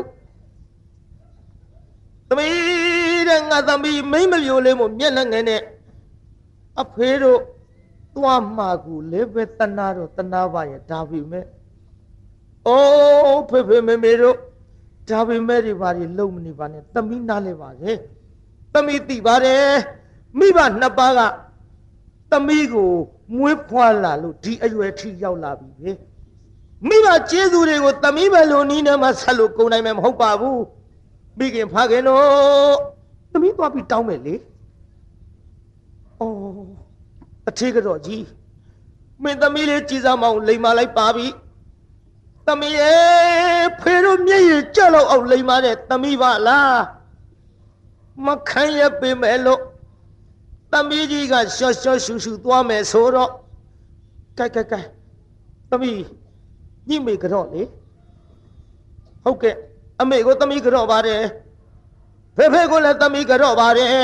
[2.29, 5.61] သမီးတဲ့တဲ့ငါသမီးမိမ့်မပြိုလေးမို့မျက်နှာငယ်နဲ့
[6.83, 7.41] အဖေတို့
[8.17, 11.45] သွားမှာကူလေးပဲတနာတော့တနာပါရဲ့ဒါပြီမဲ့
[12.67, 14.37] အိုးဖေဖေမေမေတို့
[15.11, 17.93] ဒါပေမဲ့ဒီဘာတွေလုံမနေပါနဲ့သမီးနားလဲပါစေ
[18.75, 19.65] သမီးသိပါတယ်
[20.39, 21.21] မိဘနှစ်ပါးက
[22.33, 22.91] သမီးကို
[23.37, 25.93] မွေးဖွားလာလို့ဒီအရွယ်ထိရောက်လာပြီပဲ
[26.89, 30.63] မိဘကျေးဇူးတွေကိုသမီးပဲလို့နီးနေမှဆက်လို့ကုန်နိုင်မယ်မဟုတ်ပါဘူး
[31.39, 32.25] မိခင်ဖခင်တို့
[33.33, 34.35] သမီးသွားပြီးတောင်းမယ်လေ
[36.21, 36.35] အော်
[37.49, 38.25] အထေးကတော့ကြီး
[39.23, 41.27] မင်းသမီးလေးကြည်စားမအောင်လိမ်မာလိုက်ပါပြီ
[42.49, 46.81] သမီးရဲ့ဖေတို့မျက်ရည်ကြက်လောက်အောင်လိမ်မာတဲ့သမီးပါလား
[48.25, 49.61] မခံရပေမဲ့လို့
[50.73, 53.31] သမီးကြီးကရှော့ရှော့ရှူရှူသွားမယ်ဆိုတော့
[54.39, 54.81] ကဲကဲကဲ
[55.71, 55.99] သမီး
[56.89, 57.63] ညိမေကတော့လေ
[59.25, 59.55] ဟုတ်ကဲ့
[60.01, 61.23] အမေကိုသမီးကတော့ပါတယ်
[62.37, 63.95] ဖေဖေကိုလည်းသမီးကတော့ပါတယ်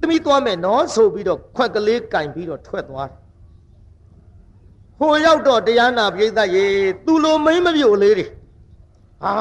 [0.00, 3.27] သမီးသွားမယ်နော်ဆိုပြီးတော့ခွက်ကလေးကင်ပြီးတော့ထွက်သွားတယ်
[4.98, 6.66] ဟိုရောက်တော့တရားနာပြိဿရေ
[7.06, 8.26] သူလိုမိမ့်မပြိုလေးတွေ
[9.24, 9.34] အာ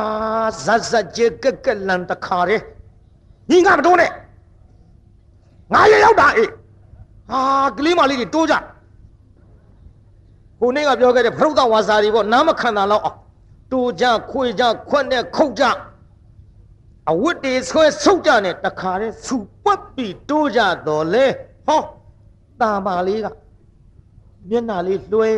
[0.65, 2.61] ဇက်ဇက်ကြက်ကက်ကက်လန်တခါတဲ့
[3.49, 4.11] ညီငါမတိုးနဲ့
[5.73, 6.49] ငါရရောက်တာအေး
[7.29, 7.41] ဟာ
[7.77, 8.55] ကလေးမလေးတွေတိုးကြ
[10.59, 13.17] ဟိုနေ့ကပြောခဲ့တဲ့ဖရုဒ္ဓဝါစာတွေပေါ့နားမခံတာတော့အောင်
[13.71, 15.63] တိုးကြခွေကြခွက်နဲ့ခုတ်ကြ
[17.11, 21.25] အဝတ်တွေဆွဲဆုပ်ကြနဲ့တခါတဲ့စူပွက်ပြီးတိုးကြတော့လေ
[21.67, 21.81] ဟော
[22.61, 23.27] တာမာလေးက
[24.49, 25.29] မျက်နှာလေးလွှဲ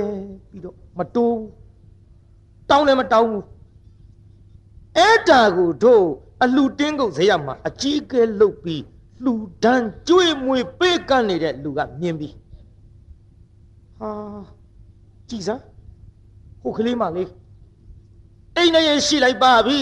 [0.50, 1.39] ပြီးတော့မတိုး
[2.69, 3.45] တောင်းလည်းမတောင်းဘူး
[4.98, 6.06] အဲ့တာကိုတို့
[6.43, 8.84] အလှတင်းကုန်ဇေယမှာအကြီးကဲလုတ်ပြီး
[9.24, 12.34] လှူဒန်းကြွေမွေပေးကန့်နေတဲ့လူကမြင်ပြီး
[14.00, 14.12] ဟာ
[15.30, 15.63] ကြည်စမ်း
[16.62, 17.30] ဟိုကလေးမလေး
[18.56, 19.80] အိမ်နဲ့ရရှိလိုက်ပါပြီ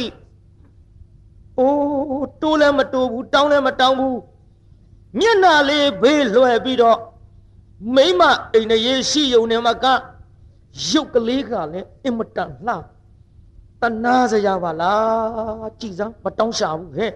[1.59, 4.19] အိုးတိုးလည်းမတိုးဘူးတောင်းလည်းမတောင်းဘူး
[5.19, 6.99] မျက်နှာလေးဘေးလွှဲပြီးတော့
[7.95, 8.21] မိမ
[8.53, 9.85] အိမ်နဲ့ရရှိယုံနေမှာက
[10.89, 12.73] ရုပ်ကလေးကလည်းအင်မတန်လှ
[13.81, 17.13] တနာစရာပါလားကြည်စမ်းမတောင်းရှာဘူးဟဲ့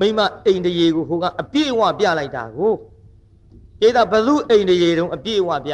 [0.00, 2.74] မိမအိမ်တရေကိုဟိုကအပြည့်အဝပြလိုက်တာကို
[3.80, 5.72] ကျေးတာဘလူအိမ်တရေတုံးအပြည့်အဝပြ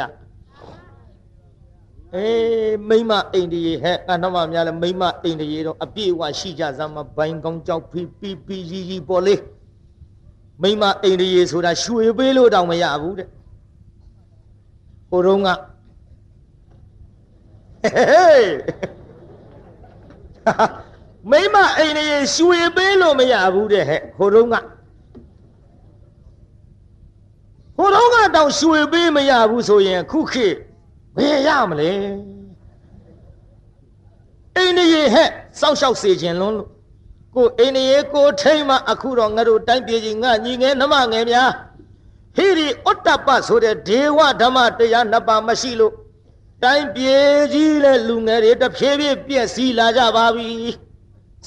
[2.15, 9.39] အေးမိမအိမ်တရေဟဲ့အနှမများလဲမိမအိမ်တရေတော့အပြည့်အဝရှိကြစမ်းမဘိုင်းကောင်းကြောက်ဖီပီပီရီရီပေါ်လေး
[10.61, 13.27] မိမအိမ်တရေဆိုတာရွှေပေးလို့တောင်မရဘူးတဲ့
[15.09, 15.49] ဟိုတုန်းက
[17.83, 18.53] ဟေး
[21.31, 24.55] မိမအိမ်ရေရွှေပေးလို့မရဘူးတဲ့ဟဲ့ဟိုတုန်းက
[27.77, 30.55] ဟိုတုန်းကတောင်ရွှေပေးမရဘူးဆိုရင်ခုခေတ်
[31.15, 31.91] ဘယ်ရမလဲ
[34.55, 36.72] အိမ်ရေဟဲ့စောက်ရှောက်စေခြင်းလုံးလို့
[37.35, 41.51] ကိုအိမ်ရေကိုထိမ့်မှအခုတော့ငါတို့တိုင်းပြည်ကြီးငါညီငယ်နှမငယ်များ
[42.35, 45.93] ဟိရိဩတ္တပဆိုတဲ့ဒေဝဓမ္မတရားနှစ်ပါးမရှိလို့
[46.63, 50.49] တိုင်းပြည်ကြီးလဲလူငယ်တွေတဖြည်းဖြည်းပြည့်စည်လာကြပါပြီ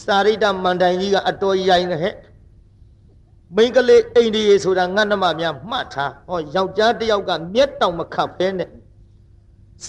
[0.05, 2.14] စာရိတ္တမန္တိုင်ကြီးကအတော်ရိုင်းနေဟဲ့
[3.57, 8.70] မိန်းကလေးအိန္ဒိယဆိုတာငတ်နှမများမှတ်ထားဟောယောက်ျားတစ်ယောက်ကမျက်တောင်မခတ်ဖဲနဲ့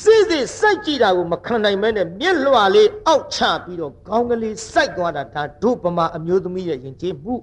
[0.02, 7.36] စစ်စစ်စိုက်ကြည့်တာကိုမခံနိုင်မဲနဲ့မျက်လွှာလေးအောက်ချပြီးတော့ခေါင်းကလေးစိုက်သွားတာဒါတို့ဗမာအမျိုးသမီးရဲ့ယဉ်ကျေးမှု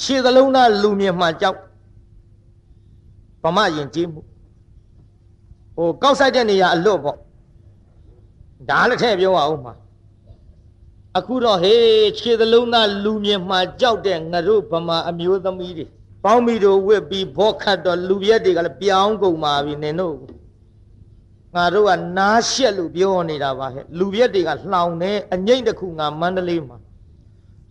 [0.00, 1.58] ခြေသလုံးသားလူမြင်မှကြောက်
[3.42, 4.20] ဗမာယဉ်ကျေးမှု
[5.76, 7.16] ဟိုကောက်ဆိုင်တဲ့နေရာအလွတ်ပေါ့
[8.68, 9.74] ဒါလည်းထည့်ပြောအောင်မှာ
[11.18, 15.86] အခုတော့ဟေးခြေသလုံးသားလူမြင်မှကြောက်တဲ့ငါတို့ဗမာအမျိုးသမီးတွေ
[16.24, 20.14] ပေါင်းပြီးတော့ဝစ်ပြီးဘောခတ်တော့လူပြက်တွေကလည်းပြောင်းကုန်ပါပြီနင်တို့
[21.54, 26.78] ငါတို့ကနားရှက်လို့ပြောနေတာပါဟဲ့လူပြက်တွေကလှောင်နေအငိမ့်တစ်ခုငါမန္တလေးမှာ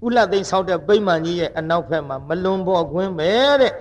[0.05, 3.73] ဥလသိန်းဆောက်တဲ့ဗိမာန်ကြီးရဲ့အနောက်ဘက်မှာမလွန်ဘော်ခွင်းပဲတဲ့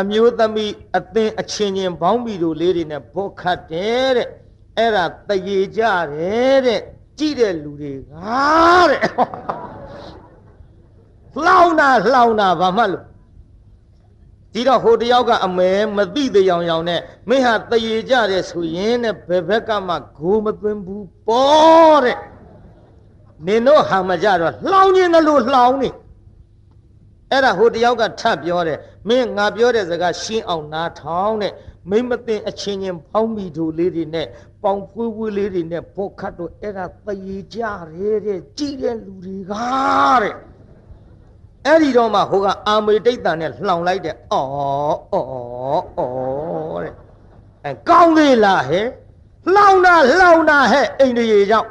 [0.00, 4.28] အမျိုးသမီးအသင်အချင်းချင်းဘောင်းမီတို့လေးတွေနဲ့ဘောခတ်တယ်တဲ့
[4.78, 5.82] အဲ့ဒါတရေကြ
[6.14, 6.80] တယ်တဲ့
[7.18, 8.10] ကြည့်တဲ့လူတွေက
[8.90, 9.00] တဲ့
[11.44, 13.04] လှောင်းတာလှောင်းတာဘာမှလို့
[14.54, 22.18] ဒီတော့ဟိုတယောက်ကအမဲမသိတဲ့ရောင်ရောင်နဲ့မင်းဟာတရေကြတယ်ဆိုရင်တဲ့ဘယ်ဘက်ကမှဂိုးမသွင်းဘူးပေါ့တဲ့
[23.46, 25.90] နင်တို့ဟာမကြတော့လှောင်းခြင်းလို့လှောင်းနေ
[27.30, 31.52] အဲ့ဒါဟိုတယောက်ကထပ်ပြောတယ်မင်းငါပြောတဲ့စကားရှင်းအောင်နားထောင်တဲ့
[31.90, 34.26] မိမသိအချင်းချင်းဖောင်းမိတို့လေးတွေနဲ့
[34.62, 37.58] ပေါင်ဖွေးဖွေးလေးတွေနဲ့ဘောခတ်တို့အဲ့ဒါတရေကြ
[37.98, 39.52] ရဲတဲ့ကြည်တဲ့လူတွေက
[40.22, 40.34] တဲ့
[41.66, 46.94] အဲ့ဒီတော့မှဟိုကအာမေတိတ်တန်နဲ့လှောင်လိုက်တဲ့အော်အော်အော်တဲ့
[47.64, 48.86] အဲကောင်းသေးလားဟဲ့
[49.54, 51.70] လှောင်တာလှောင်တာဟဲ့အိန္ဒိယေကြောင့်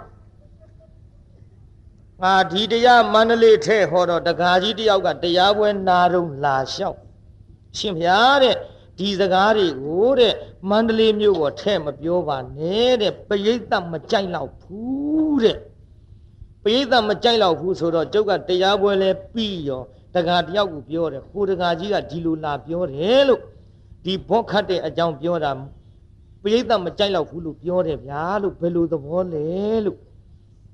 [2.21, 6.97] ငငါဒီတရားမန္တလေးထဲဟောတော့တကာကြီးတယောက်ကတရားပွဲနာတော့လာလျှောက်
[7.77, 8.55] ရှင်ဗျာတဲ့
[8.99, 10.33] ဒီစကားတွေကိုတဲ့
[10.69, 15.57] မန္တလေးမြို့ပေါ်ထဲမပြောပါနဲ့တဲ့ပရိသတ်မကြိုက်တော့ဘူးတဲ့
[16.63, 19.81] ပရိသတ်မကြိုက်တော့ဘူးဆိုတော့ကျုပ်ကတရားပွဲလဲပြီးရော
[20.15, 23.41] တကာတယောက်ကိုပြောတယ်ဟိုတကာကြီးကဒီလိုလာပြောတယ်လို့
[24.03, 25.51] ဒီဘောခတ်တဲ့အကြောင်းပြောတာ
[26.41, 29.45] ပရိသတ်မကြိုက်တော့ဘူးလို့ပြောတယ်ဗျာလို့ဘယ်လိုသဘောလဲ
[29.85, 29.97] လို့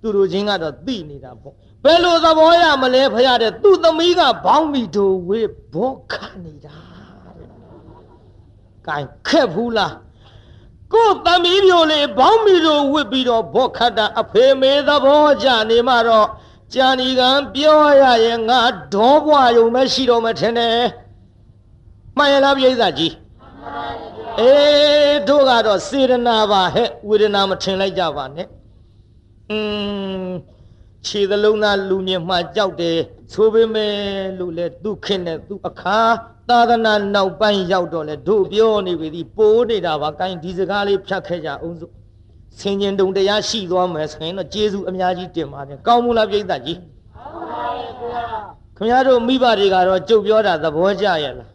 [0.02, 6.78] သူတို့ချင်းကတော့သိနေတာပေါ့ဘယ်လိုသဘောရမလဲဖရတဲ့သူ့သမီးကဘောင်းမီတို့ဝေးဘောခတ်နေတာ
[7.38, 7.50] တဲ့
[8.88, 9.94] ကင်ခက်ဘူးလား
[10.94, 16.28] ကိုယ်သမီးမျိုးလေးဘောင်းမီတို့ဝစ်ပြီးတော့ဘောခတ်တာအဖေမေသဘောကြနေမှတော့
[16.74, 18.60] ကြာနီကံပြောရရဲ့ငါ
[18.94, 20.78] ဒေါဘွားယုံမရှိတော့မထင်နဲ့
[22.18, 23.14] မှန်ရလားပြိဿကြီး
[24.40, 28.48] အေးတို့ကတော့စေရနာပါဟဲ့ဝေဒနာမထင်လိုက်ကြပါနဲ့
[29.50, 29.58] อื
[30.28, 30.30] ม
[31.06, 32.98] ခြေသလုံးသားလူမြင်မှကြောက်တယ်
[33.34, 33.94] ဆိုပေမဲ့
[34.40, 36.00] လို့လေသူခင်နဲ့သူအခါ
[36.50, 41.92] သာသနာနောက်ပိုင်းရောက်တော့လေတို့ပြောနေပြီဒီပိုးနေတာပါကိုင်းဒီစကားလေးဖြတ်ခဲ့ကြအောင်စို့
[42.60, 46.80] ဆင်ញင်တုံတရားရှိသွားမယ်ဆိုရင်တော့ကျေးဇူးအများကြီးတင်ပါတယ်ကောင်းမလားပြိဿကြီး
[48.78, 51.50] ခင်ဗျားတို့မိဘတွေကတော့ကြုတ်ပြောတာသဘောကျရဲ့လား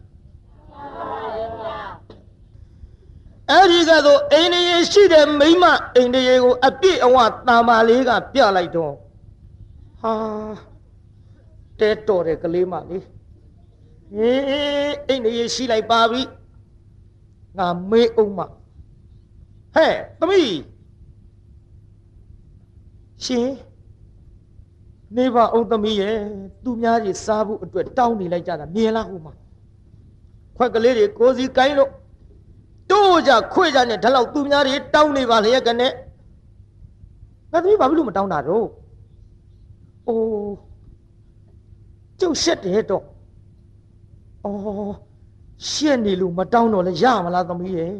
[3.50, 5.64] အဲ့ဒီကတော့အိန္ဒိယရှိတဲ့မိမ
[5.96, 7.16] အိန္ဒိယကိုအပြည့်အဝ
[7.48, 8.92] တာမာလေးကပြလိုက်တော့
[10.00, 10.12] ဟာ
[11.80, 13.13] တဲတော်တဲ့ကလေးမလေး
[14.16, 16.22] ဟေးအိန္ဒိယရှိလိုက်ပါပြီ
[17.58, 18.40] ငါမေးအောင်မ
[19.74, 20.58] ဟဲ့သမီး
[23.24, 23.48] ရှင်
[25.16, 26.16] နေပါအောင်သမီးရဲ့
[26.64, 29.32] သူများကြီးစားဖို့အတွက်တောင်းနေလိုက်ကြတာမြင်လားဟိုမှာ
[30.56, 31.90] ခွက်ကလေးတွေကိုစီကိုင်းလို့
[32.90, 35.92] တို့ကြခွေကြနဲ့ဒါလောက်သူများတွေတောင်းနေပါလျက်ကနဲ့
[37.52, 38.66] ငါသမီးဘာဖြစ်လို့မတောင်းတာတော့
[40.08, 40.54] အိုး
[42.20, 43.04] ကျုပ်ရှက်တယ်တော့
[44.44, 44.94] အော်
[45.70, 47.94] ရှက်နေလို့မတောင်းတော့လဲရမလားသမီးရဲ့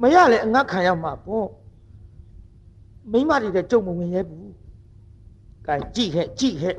[0.00, 1.48] မရလဲအငတ်ခံရမှာပေါ့
[3.12, 4.52] မိမတွေတဲ့ကြုံမဝင်ရဲဘူး
[5.66, 6.76] ကဲကြည့်ခဲ့ကြည့်ခဲ့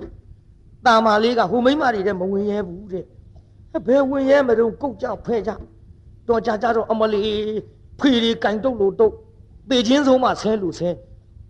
[0.85, 3.05] တာမာလေးကဟိုမိမတွေတဲ့မဝင်ရဲဘူးတဲ့
[3.87, 5.51] ဘယ်ဝင်ရဲမတော့ကုတ်ကြောက်ဖဲကြ
[6.27, 7.21] တော်ကြကြတော့အမလီ
[7.99, 9.13] ဖေရီကင်တုတ်လို့တုတ်
[9.69, 10.89] ပေချင်းဆုံးမှဆဲလို့ဆဲ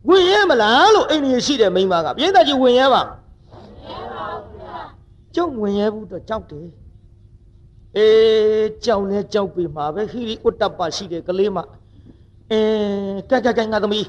[0.07, 3.01] ဝင်ရဲမလားလို့အိမ်ကြီးရှိတဲ့မိန်းမကပြင်းသက်ကြီးဝင်ရဲပါ
[5.35, 6.67] ကျုပ်ဝင်ရဲဘူးတော့ကြောက်တယ်
[7.97, 11.57] အေးကြောက်လဲကြောက်ပြီမှာပဲဟီရီဥတ္တပရှိတဲ့ကလေးမ
[12.51, 12.61] အဲ
[13.29, 14.07] ကက်ကက်ကငါသမီး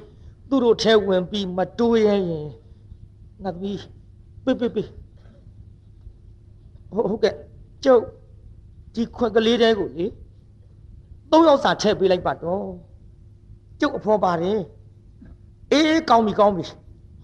[0.49, 2.49] သူတို့ထဲဝင်ပြီးမတိုးရဲရင်
[3.43, 3.81] ငါသမီး
[4.45, 4.83] ပိပိပိ
[6.95, 7.35] ဟုတ်ကဲ့
[7.85, 8.03] ကျုပ်
[8.95, 10.07] ဒီခွက်ကလေးတဲကိုလေ
[11.31, 12.65] သုံးယောက်စာထည့်ပေးလိုက်ပါတော့
[13.81, 14.61] ကျုပ်အဖော်ပါတယ်
[15.73, 16.65] အေးကောင်းပြီကောင်းပြီ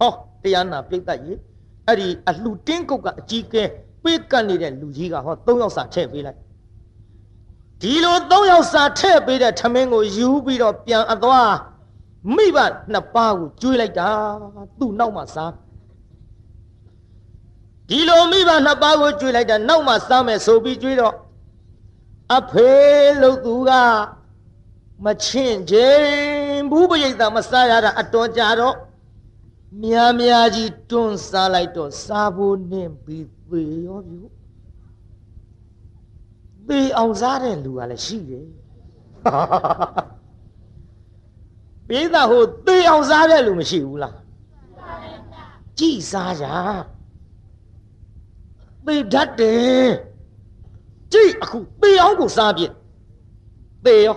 [0.00, 1.38] ဟောတရားနာပြိတ္တကြီး
[1.87, 3.64] အဲ့ဒီအလှတင်းကုတ်ကအကြီးကဲ
[4.07, 6.38] ပေးကတ်နေတဲ့လူကြီးကဟောသုံးယောက်စာထည့်ပေးလိုက်
[7.83, 11.53] ဒီလိုသုံးယောက်စာထည့်ပေးတဲ့ထမင်းကိုယူပြီးတော့ပြန်အသွား
[12.35, 12.59] မိဘ
[12.92, 14.09] နှစ်ပါးကိုကျွေးလိုက်တာ
[14.79, 15.53] သူ့နောက်မှစား
[17.88, 21.14] ဒီလိုမိဘနှစ်ပါးကိုကျွေးလိုက်တာနောက်မှစားမယ်ဆိုပြီးကျွေးတော့
[22.38, 22.73] အဖေ
[23.23, 23.71] လို့သူက
[25.05, 28.77] မချင့်ခြင်းဘူးပရိသတ်မစားရတာအတော်ကြတော့
[29.83, 34.20] များများကြီးတွန်းစားလိုက်တော့စားဖို့နှင့်ပြီး သေရောပြု
[36.68, 38.46] သေအောင်စားတဲ့လူကလည်းရှိတယ်
[41.88, 44.18] ပိသဟိုသေအောင်စားတဲ့လူမရှိဘူးလား
[45.78, 46.46] ကြည်စားကြ
[48.87, 49.88] သေတတ်တယ်
[51.12, 52.72] ကြည့်အခုသေအောင်ကိုစားပြစ်
[53.85, 54.16] သေရော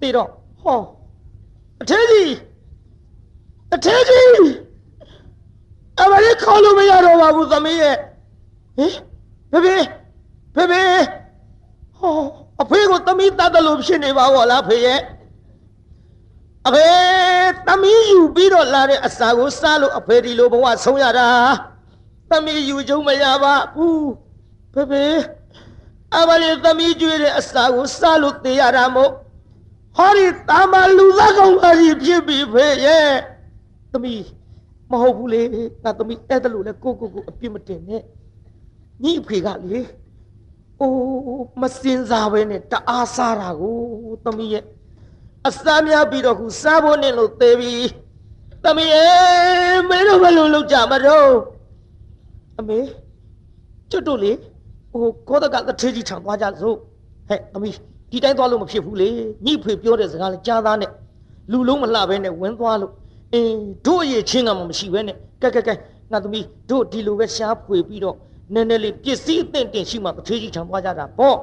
[0.00, 0.30] သေတော့
[0.62, 0.80] ဟော
[1.80, 2.32] အထဲကြီး
[3.74, 4.67] အထဲကြီးအ
[6.12, 7.96] မလေးခေါ်လို့မရတော့ပါဘူးသမီးရဲ့
[8.76, 8.92] ဟင်
[9.50, 9.76] ဖေဖေ
[10.54, 10.82] ဖေဖေ
[11.98, 12.20] ဟော
[12.62, 15.00] အဖေကိုသမီးတတ်တယ်လို့ဖြစ်နေပါဘောလားဖေရဲ့
[16.66, 16.86] အဖေ
[17.66, 21.28] သမီးယူပြီးတော့လာတဲ့အစာကိုစားလို့အဖေဒီလိုဘဝဆုံးရတာ
[22.30, 24.08] သမီးယူကြုံမရပါဘူး
[24.74, 25.04] ဖေဖေ
[26.16, 29.10] အမလေးသမီးကျွေးတဲ့အစာကိုစားလို့သေရတာမို့
[29.96, 33.08] ဟောဒီတာမလူသားကောင်ပါကြီးဖြစ်ပြီဖေရဲ့
[33.92, 34.22] သမီး
[34.90, 35.40] မဟုတ်ဘူးလေ
[35.84, 38.02] ငါသမီးအဲ့ဒါလို့လဲကိုကိုကိုအပြစ်မတင်နဲ့
[39.02, 39.80] ညီအဖေကလေ
[40.80, 43.76] အိုးမစင်စားပဲနဲ့တအားစားတာကို
[44.24, 44.64] သမီးရဲ့
[45.46, 47.74] အစားများပြီးတော့ခုစားဖို့နဲ့လို့သေးပြီ
[48.64, 51.30] သမီးရဲ့မင်းတို့ဘယ်လိုလုပ်ကြမတော့
[52.58, 52.78] အမေ
[53.90, 54.32] ကျွတ်တို့လေ
[54.92, 56.76] ဟိုကောဒကတထေးကြီးထံသွားကြစို့
[57.28, 57.74] ဟဲ့သမီး
[58.10, 59.08] ဒီတိုင်းသွားလို့မဖြစ်ဘူးလေ
[59.44, 60.90] ညီဖေပြောတဲ့စကားလဲကြားသားနဲ့
[61.50, 62.92] လူလုံးမလှပဲနဲ့ဝင်သွားလို့
[63.34, 65.74] အင်းတို့အရေးချင်းကမှမရှိပဲနဲ့ကဲကဲကဲ
[66.12, 68.16] ငါသမီးတို့ဒီလိုပဲရှားဖွေပြီးတော့
[68.54, 71.36] နည်းနည်းလေးပစ္စည်းအသင့်တင်ရှိမှတထေးကြီးထံသွားကြတာပေါ့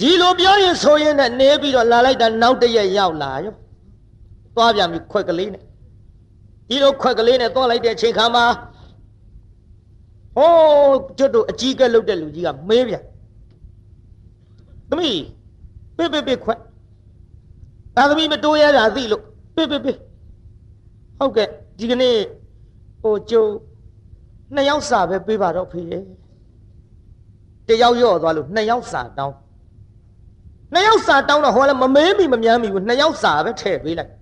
[0.00, 3.54] ဒီလိုပြောရင်ဆိုရင်နဲ့နေပြီးတော့လာလိုက်တာနောက်တရက်ရောက်လာရော
[4.54, 5.62] သွားပြန်ပြီခွက်ကလေးနဲ့
[6.68, 8.44] ဒီလိုခွက်ကလေးနဲ့သွားလိုက်တဲ့အချိန်ခါမှာ
[10.36, 13.02] ဟိုးကျွတ်တို့အကြီးကဲလုတ်တဲ့လူကြီးကမေးပြန်
[14.90, 15.22] သမီး
[15.96, 16.58] ပေးပေးပေးခွက်
[17.96, 19.22] ဒါသမီးမတိုးရတာသိလို့
[19.56, 19.96] ပေးပေးပေး
[21.24, 22.16] ဟုတ်ကဲ့ဒီကနေ့
[23.02, 23.44] ဟိုကျုံ
[24.54, 26.02] နှစ်ယောက်စာပဲပေးပါတော့ဖေရဲ့
[27.68, 29.36] တယောက်ရော့သွားလို့နှစ်ယောက်စာတောင်း
[30.72, 34.12] နှစ်ယောက်စာတောင်းတော့ဟောလဲမမေးမိမမြန်းမိဘူးနှစ်ယောက်စာပဲထည့်ပေးလိုက်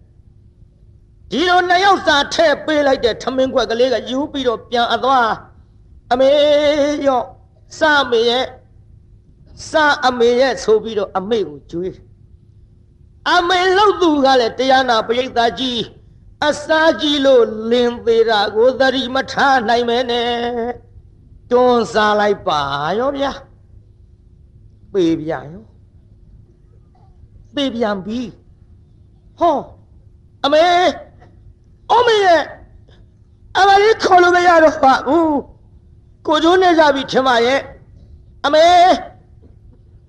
[1.30, 5.28] ဒီလိုနှစ်ယောက်စာထည့်ပေးလိုက်တဲ့ထမင်းခွက်ကလေးကယူပြီးတော့ပြန်အသွား
[6.12, 6.30] အမေ
[7.06, 7.24] ရော့
[7.78, 8.44] စမေရဲ့
[9.70, 9.72] စ
[10.06, 11.94] အမေရဲ့ဆိုပြီးတော့အမေကိုကြွေး
[13.30, 15.80] အမေလို့သူကလည်းတရားနာပရိသတ်ကြီး
[16.48, 20.28] အစာကြီးလို့လင်းသေးတာကိုသတိမထားနိုင်မဲနဲ့
[21.50, 22.60] တွန်းစားလိုက်ပါ
[22.98, 23.32] ရောဗျာ
[24.92, 25.64] ပေပြန်ရော
[27.54, 28.20] ပေပြန်ပြီ
[29.38, 29.58] ဟော
[30.44, 30.64] အမေ
[31.92, 32.42] အမေရဲ့
[33.58, 35.36] အမလေးခေါ်လို့မရတော့ပါဘူး
[36.26, 37.60] ကိုကျိုးနေကြပြီထင်ပါရဲ့
[38.44, 38.64] အမေ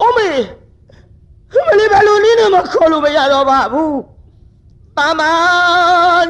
[0.02, 0.30] အမေ
[1.68, 4.13] မလေးဘယ်လိုနည်းနဲ့မှခေါ်လို့မရတော့ပါဘူး
[4.98, 5.22] တာမ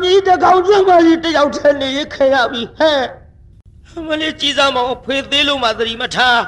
[0.03, 3.01] ညီတကောင်ကျွမ်းပါကြီးတယောက်တည်းနေခဲ့ရပြီဟဲ့
[4.07, 6.39] မလေးကြည်စားမအောင်ဖေးသေးလို့မှသတိမထား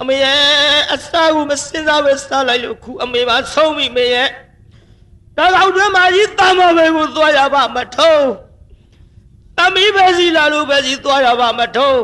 [0.00, 0.38] အမေရဲ့
[0.94, 4.28] အစာကိုမစင်စားပဲစားလိုက်လို့ခုအမေပါဆုံးပြီမေရဲ့
[5.36, 8.24] တကောင်ကျွမ်းပါကြီးတာမပဲကိုသွားရပါမထုံး
[9.58, 11.98] တမီးပဲစီလာလို့ပဲစီသွားရပါမထုံး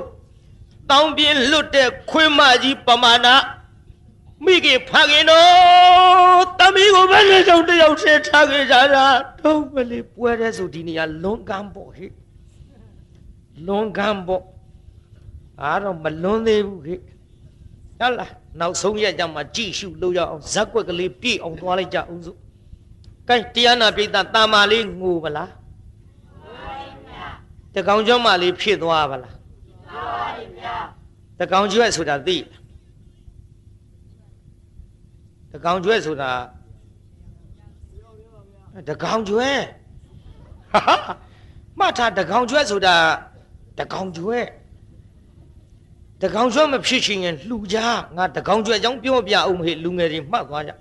[0.91, 3.29] တောင်းပြင်းလွတ်တဲ့ခွေးမကြီးပမာဏ
[4.45, 9.05] မိခင်ဖခင်တော့တမီးကိုပဲလေကြောင့်တယောက်ဆဲထားခဲ့ကြတာ
[9.41, 12.13] တော့မလေးပွဲတဲ့ဆိုဒီနေရာလွန်ကန်းပေါ့ဟဲ့
[13.67, 14.45] လွန်ကန်းပေါ့
[15.63, 18.27] အားတော့မလွန်သေးဘူးဟဲ့ဟလာ
[18.61, 22.39] နောက်ဆုံးရက်ကြမှာကြည့်ရှုလို့ရအောင်ဇက်ွက်ကလေးပြည့်အောင်သွားလိုက်ကြအောင်စို့
[23.29, 25.51] ကဲတရားနာပိဋကတာမာလေးငိုပါလား
[27.75, 29.35] တကောင်ကျောင်းမလေးဖြစ်သွားပါလား
[31.41, 32.61] တကောင်ကျွဲ့ဆိုတာသိလား
[35.48, 36.31] တ ကောင်ကျွဲဆိုတာ
[38.89, 39.49] တကောင်ကျွဲ
[40.73, 40.95] ဟာ
[41.79, 42.95] မှတ်ထားတကောင်ကျွဲဆိုတာ
[43.79, 44.39] တကောင်ကျွဲ
[46.23, 47.77] တကောင်ကျွဲမဖြစ်ချင်ရင်လှူကြ
[48.17, 50.73] ငါတကောင်ကျွဲအကြောင်းပြောပြအောင်ဟေ့လူငယ်တွေမှတ်သွားကြ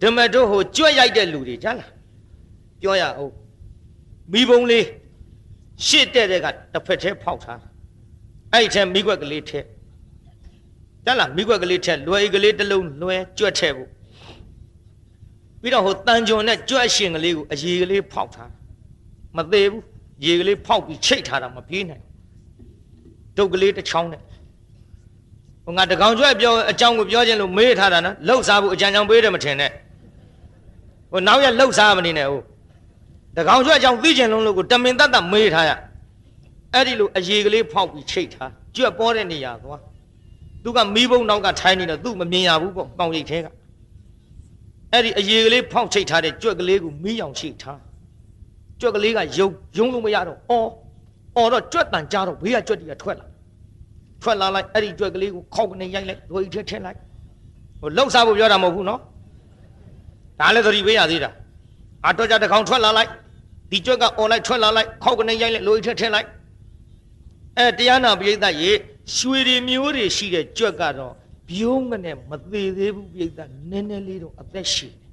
[0.00, 1.90] ဓမ္မတို့ဟိုကြွက်ရိုက်တဲ့လူတွေကြားလား
[2.80, 3.32] ပြောရအောင်
[4.32, 4.86] မိဘုံလေး
[5.86, 7.60] ရှစ်တဲ့တဲ့ကတစ်ဖက်သေးဖောက်ထား
[8.52, 9.60] အဲ့ဒီထဲမိကွက်ကလေးထဲ
[11.06, 13.88] တက်လာမိကွက်ကလေးထက်လွယ်ကလေးတစ်လုံးလွယ်ကြွက်ထည့်ဖို့
[15.60, 18.50] ပြီးတော့ဟိုတန်ကြုံနဲ့ကြွက်ရှင်ကလေးကိုအရေကလေးဖောက်ထား
[19.36, 19.82] မသေးဘူး
[20.24, 22.02] ရေကလေးဖောက်ပြီးချိတ်ထားတာမပြေးနိုင်
[23.36, 24.22] ဒုတ်ကလေးတစ်ချောင်းနဲ့
[25.64, 29.70] ဟိုငါတကောင်ကြွက်ပြောအကြောင်းကိုပြောခြင်းလို့မေးထားတာနော်လှုပ်စားဖို့အကြံကြောင်ပေးတယ်မထင်နဲ့
[31.10, 32.44] ဟိုနောက်ရလှုပ်စားမနေနဲ့ဟုတ်
[33.36, 35.70] တကောင်ကြွက်အကြောင်းသိခြင်းလုံးလို့ကိုတမင်တတ်တမေးထားရ
[36.72, 39.80] အဲ့ဒီလိုအရေကလေးဖောက်ပြီးချိတ်ထားကြွက်ပေါ်တဲ့နေရာသွား
[40.64, 43.46] သူကမီးဘုံနောက်ကထိုင်းနေတော့သူ့မမြင်ရဘူးပေါ့ပေါင်ရိပ်ထဲက
[44.92, 47.80] အဲ့ဒီအရေကလေးဖောက်ချိတ်ထားတဲ့ကြွက်ကလေးကိုမီးအောင်ချိတ်ထား
[48.80, 50.68] ကြွက်ကလေးကယုံယုံလို့မရတော့အော်
[51.36, 53.26] အော်တော့ကြွက်တန်ကြတော့ဘေးကကြွက်တီကထွက်လာ
[54.22, 56.98] ထွက်လာလိုက်အဲ့ဒီကြွက်ကလေးကိုခောက်ကနေရိုက်လိုက်ဒိုးထဲထည့်လိုက်
[57.80, 59.00] ဟိုလှုပ်ရှားဖို့ပြောတာမဟုတ်ဘူးနော်
[60.40, 61.30] ဒါလည်းသတိပေးရသေးတာ
[62.06, 63.10] အတော့ကြတကောင်ထွက်လာလိုက်
[63.70, 66.28] ဒီကြွက်ကအော်လိုက်ထွက်လာလိုက်ခောက်ကနေရိုက်လိုက်လိုထဲထည့်လိုက်
[67.58, 68.72] အဲတရားနာပိဋကရေ
[69.16, 71.14] ရွှေတွေမျိုးတွေရှိတဲ့ကြွက်ကတော့
[71.48, 73.38] ဘိုးငနဲ့မသေးသေးဘူးပိဋက
[73.70, 75.10] နည်းနည်းလေးတော့အသက်ရှည်တယ်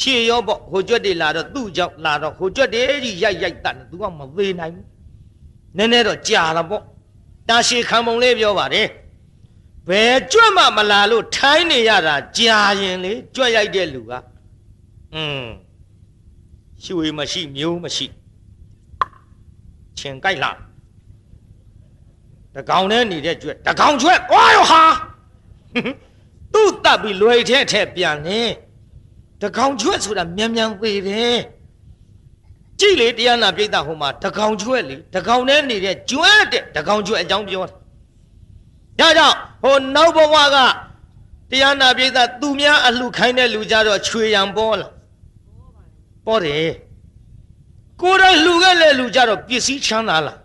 [0.00, 4.86] ရှည်ရောပေါ့ဟိုကြွက်တွေလာတော့သူ့ကြောင့်လာတော့ဟိုကြွက်တွေကြီးရိုက်ရိုက်တတ်တယ်သူကမသေးနိုင်ဘူး
[5.76, 6.82] နည်းနည်းတော့ကြာတာပေါ့
[7.48, 8.88] တာရှည်ခံပုံလေးပြောပါတယ်
[9.88, 14.12] ဘယ်ကြွက်မှမလာလို့ထိုင်းနေရတာကြာရင်လေကြွက်ရိုက်တဲ့လူက
[15.14, 15.44] อืม
[16.84, 18.06] ရွှေမရှိမျိုးမရှိ
[19.98, 20.56] ချင်းကြိုက်လား
[22.56, 24.82] တကောင်နဲ့နေတဲ့ကျွဲတကောင်ကျွဲကွာရောဟာ
[26.52, 28.40] သူ့တပ်ပြီးလွယ်ထဲထဲပြန်နေ
[29.42, 31.38] တကောင်ကျွဲဆိုတာမြန်မြန်သေးတယ်
[32.80, 37.72] ကြည့်လေတရားနာပြိဿဟိုမှာတကောင်ကျွဲလေတကောင်နဲ့နေတဲ့ကျွဲတဲ့တကောင်ကျွဲအကြောင်းပြောတာ
[39.00, 40.56] ဒါကြောင့်ဟိုနောက်ဘဝက
[41.50, 44.88] တရားနာပြိဿသူများအလှခိုင်းတဲ့လူကြတော့ချွေရံပေါ်လာ
[46.26, 46.70] ပေါ်တယ်
[48.02, 50.36] ကိုယ်တိုင်လှူခဲ့တဲ့လူကြတော့ပစ္စည်းချမ်းသာလား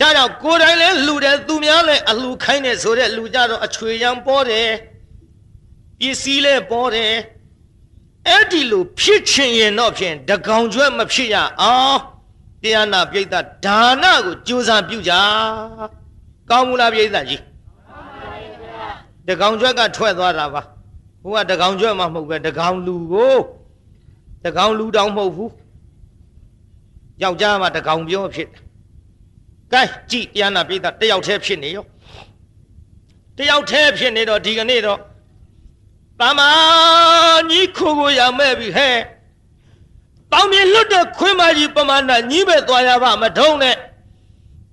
[0.00, 4.70] ဒါကြောင့်ကိုယ်တိုင်လည်းလှူတယ်သူများလည်းအလှခိုင်းတယ်ဆိုတဲ့လူကြတော့အချွေရန်ပေါ်တယ်
[6.00, 7.12] ပစ္စည်းလည်းပေါ်တယ်
[8.26, 11.98] အဲ့ဒီလိုဖြစ်ချင်ရင်တော့ဖြင့်တကောင်ကျွဲ့မဖြစ်ရအောင်
[12.62, 13.24] တရားနာပြိဿ
[13.64, 15.12] ဒါနကိုကြိုးစားပြုကြ
[16.50, 17.42] ကောင်းမလားပြိဿကြီး
[19.28, 20.62] တကောင်ကျွက်ကထွက်သွားတာပါ
[21.22, 23.34] ဟိုကတကောင်ကျွက်မှမဟုတ်ပဲတကောင်လူကို
[24.44, 25.52] တကောင်လူတောင်မဟုတ်ဘူး
[27.22, 28.67] ယောက်ျားမှတကောင်ပြောဖြစ်တယ်
[29.72, 31.84] ကဲကြည်တရားနာပြိဿတယောက်တည်းဖြစ်နေရော
[33.36, 35.00] တယောက်တည်းဖြစ်နေတော့ဒီကနေ့တော့
[36.20, 36.40] တမ
[37.50, 38.96] ညီခိုကိုရမဲ့ပြီဟဲ့
[40.32, 43.76] တောင်မြင်လွတ်တဲ့ခွင်းမကြီးပမာဏညီးပဲသွားရပါမထုံးနဲ့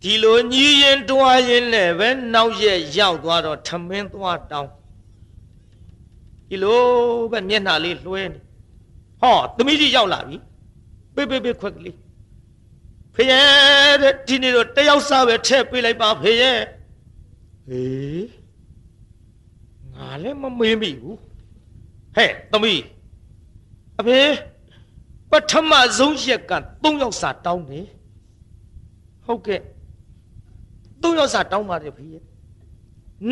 [0.02, 4.70] ဒီလိုညီးရင်တွားရင်လည်းပဲနောက်ရက်ရောက်သွားတော့ထမင်းသွားတောင်း
[6.50, 6.84] ဒီလို
[7.32, 8.40] ပဲမျက်နှာလေးလွှဲနေ
[9.22, 10.38] ဟောသမီးကြီးရောက်လာပြီ
[11.16, 11.96] ပေးပေးပေးခွက်ကလေး
[13.16, 16.60] ဖေရဲ့တဲ့ဒီနေ့တော့တယောက်စားပဲထည့်ပေးလိုက်ပါဖေရဲ့
[17.68, 18.28] ဟေး
[19.94, 21.18] ငါလည်းမမေးမိဘူး
[22.16, 22.82] ဟဲ့သမီး
[24.00, 24.20] အဖေ
[25.32, 26.54] ပထမဆုံးရက်က
[26.84, 27.88] ၃ယောက်စာတောင်းတယ်
[29.26, 29.62] ဟုတ်ကဲ့
[31.02, 32.24] ၃ယောက်စာတောင်းပါတယ်ဖေရဲ့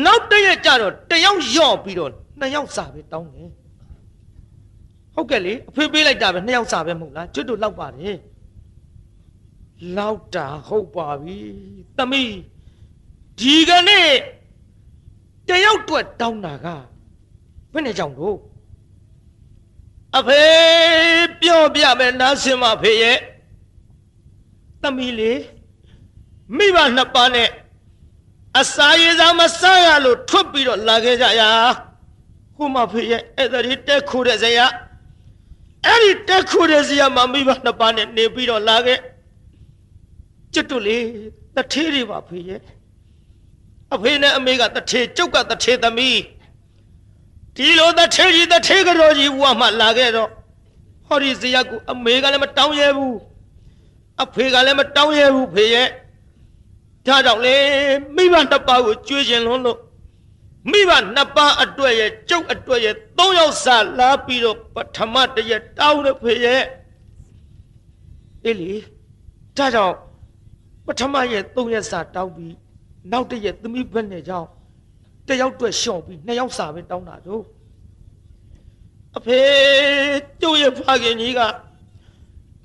[0.04, 3.50] နောက်တစ်ရက်ကျတော့တယောက်ယော့ပြီးတော့နှစ်ယောက်စာပဲတောင်းတယ်
[5.14, 8.16] ဟုတ်ကဲ့လေအဖေပေးလိုက်တာပဲနှစ်ယောက်စာပဲမဟုတ်လားကျွတ်တို့လောက်ပါတယ်
[9.96, 11.38] လောက်တာဟုတ်ပါပြီ
[11.96, 12.34] သမီး
[13.40, 14.10] ဒီကနေ့
[15.48, 16.66] တယောက်တွက်တောင်းတာက
[17.72, 18.38] ဘယ်နဲ့ကြောင့်တို့
[20.18, 20.42] အဖေ
[21.40, 23.18] ပြောပြမယ်နားဆင်မဖေရဲ့
[24.82, 25.40] သမီးလေး
[26.56, 27.48] မိဘနှစ်ပါးနဲ့
[28.60, 31.50] အစာရည်စားမစားရလို့ထွက်ပြီးတော့လာခဲ့ကြရာ
[32.56, 34.58] ဟိုမဖေရဲ့အဲ့ဒါဒီတက်ခိုးတဲ့ဇယ
[35.86, 38.98] အဲ့ဒီတက်ခိုးတဲ့ဇယမှာမိဘနှစ်ပါးနဲ့နေပြီးတော့လာခဲ့
[40.54, 41.04] ကျွတ်တူလေး
[41.56, 42.60] တထေးတွေပါဖေရဲ့
[43.94, 46.20] အဖေနဲ့အမေကတထေးကျုပ်ကတထေးသမီး
[47.56, 50.30] ဒီလိုတထေးကြီးတထေးကတော်ကြီးဘဝမှာလာခဲ့တော့
[51.06, 53.16] ဟောဒီဇယကိုအမေကလည်းမတောင်းရဲဘူး
[54.22, 55.88] အဖေကလည်းမတောင်းရဲဘူးဖေရဲ့
[57.06, 57.56] ဒါကြောင့်လေ
[58.16, 59.78] မိဘနှစ်ပါးကိုကြွေးခြင်းလွန်းလို့
[60.70, 66.62] မိဘနှစ်ပါးအတွက်ရဲ့ကျုပ်အတွက်ရဲ့သုံးယောက်စာလာပြီးတော့ပထမတရက်တောင်းတဲ့ဖေရဲ့
[68.44, 68.72] အေးလေ
[69.56, 69.94] ဒါကြောင့်
[70.86, 72.56] ပထမရဲ့သုံးရက်စာတောင်းပြီး
[73.12, 74.48] နောက်တရက်သမီးဘက်နဲ့ကြောင်း
[75.28, 77.42] တယောက်အတွက်ရှော့ပြီးနှစ်ယောက်စာပဲတောင်းတာတို့
[79.16, 79.40] အဖေ
[80.40, 81.40] ကျုပ်ရဲ့ဖခင်ကြီးက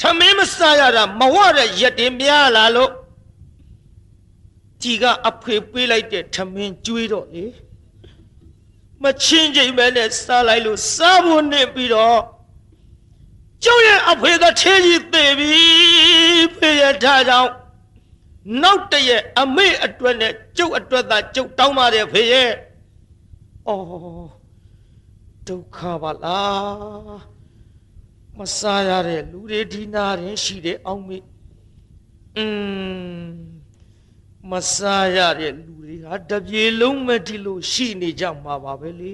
[0.02, 2.92] ထမင်းမစားရတာမဝတဲ့ရက်တင်များလာလို့
[4.82, 7.46] ကြည်ကအဖေပေးလိုက်တဲ့ထမင်းကျွေးတော့လေ
[9.04, 12.20] မချင်းချိန်ပဲနဲ့စားလိုက်လို့စားဖို့နေပြီးတော့
[13.64, 15.64] ကျုပ်ရဲ့အဖေကထေးကြီးသေပြီ
[16.58, 17.52] ဖေရထားကြောင့်
[18.62, 22.52] နောက်တည့်အမေအတွက်နဲ့ကျုပ်အတွက်သာကျုပ်တောင်းပါတယ်ဖေရဲ့
[23.68, 24.30] အော်
[25.48, 27.22] ဒုက္ခပါလား
[28.38, 31.18] မစားရတဲ့လူတွေဒီနာရင်ရှိတယ်အောင်မေ
[32.36, 32.46] อื
[33.22, 33.24] ม
[34.52, 39.14] မစားရတဲ့လူတွေဟာတပြေလုံးမဲ့ဒီလိုရှိနေကြမှာပါပဲလေ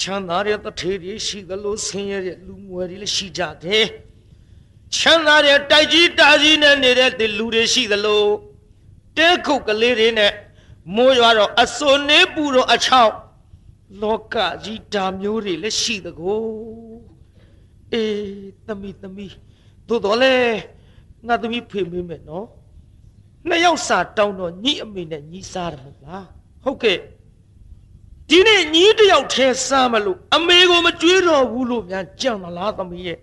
[0.00, 3.86] ချမ်းသာတဲ့တထေးတွေရှိသလိုဆင်းရဲတဲ့လူငွယ်တွေလည်းရှိကြတယ်
[4.96, 8.24] ချမ်းသာတဲ့တိုက်ကြီးတာကြီးနဲ့နေတဲ့ဒီလူတွေရှိသလို
[9.16, 10.32] တဲခုတ်ကလေးတွေနဲ့
[10.94, 13.12] မိုးရွာတော့အစွန်နေပူတော့အချောက်
[14.02, 16.40] လောကကြီးဓာမျိုးတွေလည်းရှိသကို
[17.92, 19.34] အေးသမီးသမီး
[19.88, 20.34] သို့တော်လဲ
[21.26, 22.46] ငါသမီးဖေမေးမယ်နော်
[23.48, 26.26] နှစ်ယောက်စာတောင်းတော့ညီအမေနဲ့ညီစားတယ်မဟုတ်လား
[26.64, 26.98] ဟုတ်ကဲ့
[28.28, 33.18] ဒီနေ့ညီတယောက်ထဲစားမလို့အမေကိုမကြွေးတော့ဘူးလို့များကြံ့မလားသမီးရဲ့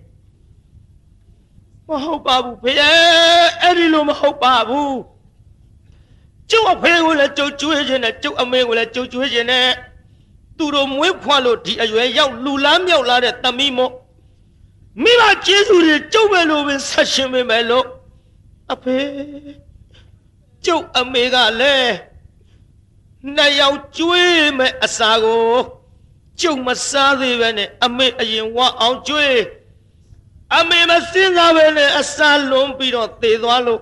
[1.89, 2.73] မဟုတ်ပါဘူးဖေ
[3.61, 4.97] အဲ့ဒီလိုမဟုတ်ပါဘူး
[6.49, 9.67] ကျုပ်အဖေကိုလည်းကျုပ်ကြွေးခြင်းနဲ့ကျုပ်အမေကိုလည်းကျုပ်ကြွေးခြင်းနဲ့
[10.57, 13.93] သူတို့မွေးဖွားလို့ဒီအရွယ်ရောက်လူလားမြောက်လာတဲ့သမီးမို့
[15.03, 17.85] မိဘကျေးဇူးတွေကျုပ်ပဲလို့ပဲဆက်ရှင်ပေးမယ်လို့
[18.73, 18.97] အဖေ
[20.65, 21.93] ကျုပ်အမေကလည်း
[23.35, 25.45] နှစ်ယောက်ကျွေးမဲ့အစာကို
[26.41, 29.38] ကျုပ်မစားသေးပဲနဲ့အမေအရင်ဝအောင်ကျွေး
[30.55, 33.81] အမေမစင်းစားပဲနဲ့အစာလွန်ပြီးတော့သေသွားလို့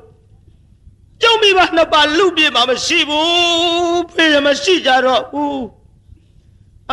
[1.22, 5.64] ကျုပ်မိဘနှစ်ပါးလူပြေမှာမရှိဘူးဖေရမရှိကြတော့ဘူး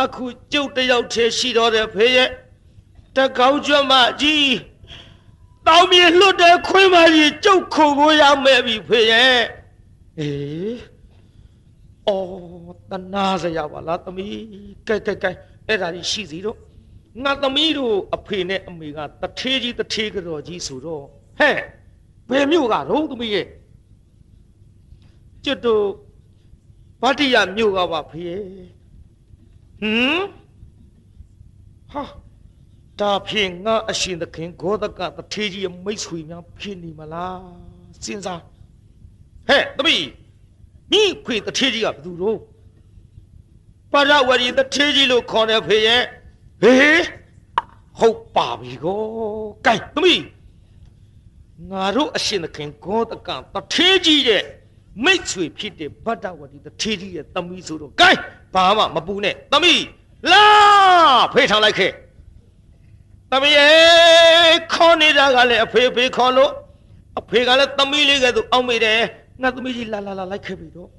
[0.01, 2.29] အခုကျုပ်တယောက်တည်းရှိတော့တယ်ဖေရဲ့
[3.15, 4.53] တကောင်းကျွတ်မကြီး
[5.67, 9.39] တောင်းမြေလွတ်တဲ့ခွေးမကြီးကျုပ်ခုကိုရမဲ့ပြီဖေရဲ့
[10.19, 10.77] အေး
[12.07, 14.37] အော်တနာစရာပါလားသမီး
[14.87, 15.31] ကဲကဲကဲ
[15.67, 16.57] အဲ့ဒါကြီးရှိစီတော့
[17.21, 21.03] ငါသမီးတို့အဖေနဲ့အမေကတထေးကြီးတထေးကတော်ကြီးဆိုတော့
[21.39, 21.57] ဟဲ့
[22.29, 23.47] ဘယ်မြို့ကတော့သမီးရဲ့
[25.43, 25.85] ကျွတ်တို့
[27.01, 28.25] ဗတ္တိယမြို့ကပါဖေ
[29.81, 30.23] ဟမ်
[31.91, 32.03] ဟာ
[32.99, 37.41] ဒါဖြင့်ငါအရှင်သခင်ဂေါသကတထေးကြီးရဲ့မိတ်ဆွေများဖြစ်နေမလား
[38.03, 38.41] စဉ်းစား
[39.47, 40.05] ဟဲ့သမီး
[40.91, 42.39] မိခွေတထေးကြီးကဘယ်သူတော့
[43.91, 46.03] ပါရဝရီတထေးကြီးလို့ခေါ်တယ်ဖေရဲ့
[46.63, 47.03] ဟေး
[47.99, 49.01] ဟုတ်ပါပြီကို
[49.65, 50.23] ကဲသမီး
[51.71, 54.43] ငါတို့အရှင်သခင်ဂေါသကတထေးကြီးရဲ့
[55.03, 58.11] မိတ်ဆွေဖြစ်တဲ့ဗတ္တဝတီတထေးကြီးရဲ့သမီးဆိုတော့ကဲ
[58.53, 59.83] ဘာမှမပူနဲ့သမီး
[60.31, 60.45] လာ
[61.33, 61.91] ဖေးထောင်လိုက်ခဲ့
[63.31, 66.51] သမီးရဲ့ခေါ်နေတာကလည်းအဖေဖေခေါ်လို့
[67.19, 68.99] အဖေကလည်းသမီးလေးကသူအောက်မိတယ်
[69.41, 70.89] ငါသမီးကြီးလာလာလာလိုက်ခဲ့ပြီတော့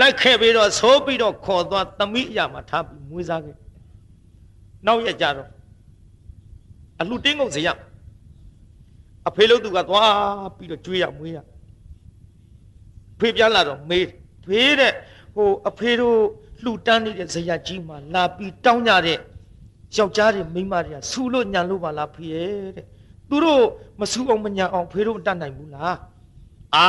[0.00, 3.56] လိုက်ခဲ့ပြီးတော့သိုးပြီးတော့ခေါ်သွားသမီးအရာမှာထားပြီးမွေးစားခဲ့
[4.86, 5.48] နောက်ရကြတော့
[7.00, 7.68] အလှတင်းငုတ်စရ
[9.28, 11.38] အဖေလို့သူကသွားပြီးတော့ကျွေးရမွေးရ
[13.18, 14.06] ဖေပြန်လာတော့မေး
[14.46, 14.92] ဖေးတဲ့
[15.34, 16.18] ဟိုအဖေတို့
[16.62, 19.18] လှူတန်းနေတဲ့ဇယကြီးမှာလာပြီးတောင်းကြတဲ့
[19.96, 22.86] ယောက်ျားတွေမိန်းမတွေကဆူလို့ညံလို့ပါလားဖေရဲ့တဲ့
[23.28, 23.62] သူတို့
[24.00, 25.96] မဆူအောင်မညံအောင်ဖေတို့မတတ်နိုင်ဘူးလား
[26.76, 26.86] အာ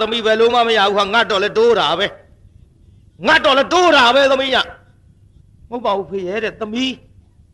[0.00, 2.06] သမီးဘယ်လို့မှမရဘူးဟာငတ်တော့လဲတိုးတာပဲ
[3.26, 4.56] ငတ်တော့လဲတိုးတာပဲသမီးရ
[5.70, 6.92] မဟုတ်ပါဘူးဖေရဲ့တဲ့သမီး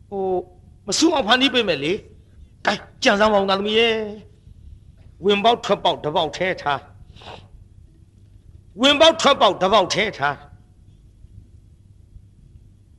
[0.09, 0.25] ဟို
[0.87, 1.93] မဆူအောင်ဖန်တီးပေးမယ်လေ
[2.65, 3.95] ကဲကြံစမ်းပါဦးငါသမီးရဲ့
[5.25, 6.81] ဝင်ပေါက်ထွက်ပေါက်တစ်ပေါက်ထဲထား
[8.81, 10.37] ဝင်ပေါက်ထွက်ပေါက်တစ်ပေါက်ထဲထား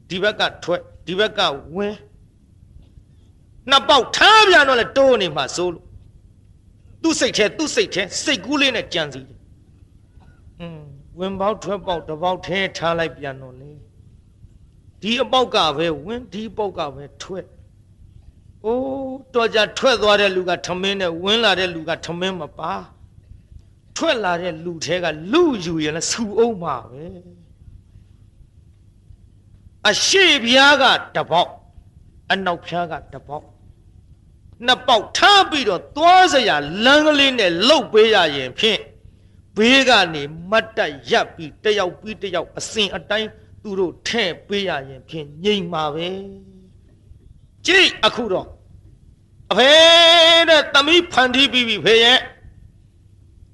[0.08, 1.40] ဒီဘက်ကထွက်ဒီဘက်က
[1.74, 1.94] ဝင်
[3.70, 5.84] နှစ်ပေါက်ထားပြန်တော့လေတိုးနေမှာစိုးလို့
[7.02, 9.38] သူ့စိတ်ထဲသူ့စိတ်ထဲစိတ်ကူးလေးနဲ့ကြံစီတယ်
[10.60, 10.80] อืม
[11.18, 13.70] ဝင်ပေါက်ထွက်ပေါက်တစ်ပေါက်ထဲထားလိုက်ပြန်တော့လေ
[15.02, 17.46] ဒီအပေါက်ကပဲဝင်ဒီပေါက်ကပဲထွက်
[18.64, 22.72] အိုးတော်ကြထွက်သွားတဲ့လူကထမင်းနဲ့ဝင်လာတဲ့လူကထမင်းမပါ
[23.96, 27.04] ထွက်လာတဲ့လူထဲကလူယူရင်လည်းဆူအောင်ပါပဲ
[29.88, 30.84] အရှိပြားက
[31.16, 31.50] တပေါက်
[32.32, 33.46] အနောက်ပြားကတပေါက်
[34.66, 38.80] နှစ်ပေါက်ထားပြီးတော့သွားစရာလမ်းကလေးနဲ့လှုပ်ပေးရရင်ဖြင့်
[39.56, 43.28] ဘေးကနေမတ်တက်ရပ်ပြီးတယောက်ပြီးတယောက်အစဉ်အတိုင်း
[43.68, 46.08] သူတို့ထဲ့ပေးရရင်ဖြင့်ငြိမ်ပါပဲ
[47.66, 48.46] ကြည့်အခုတော့
[49.50, 49.72] အဖေ
[50.48, 52.18] တဲ့သမီးဖန်တီးပြီးပြီဖေရဲ့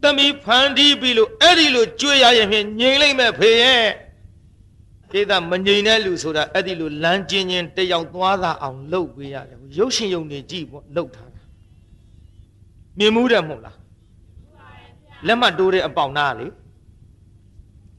[0.03, 3.87] သမီးဖန်တီးပြီးလို့အဲ့ဒီလိုကြွေရရင်ဖြင့်ငြိမ်လိုက်မဲ့ဖေရဲ့
[5.13, 11.43] ကိစ္စမငြိမ်တဲ့လူဆိုတာအဲ့ဒီလိုလမ်းကျဉ်ချင်းတယောက်သွားတာအောင်လှုပ်ပေးရတယ်ရုပ်ရှင်ယုံနေကြည့်ပေါ့လှုပ်ထားတာ
[12.99, 13.79] မြင်မှုတယ်မဟုတ်လား
[15.27, 16.47] လက်မှတ်တိုးတဲ့အပေါင်သားလေ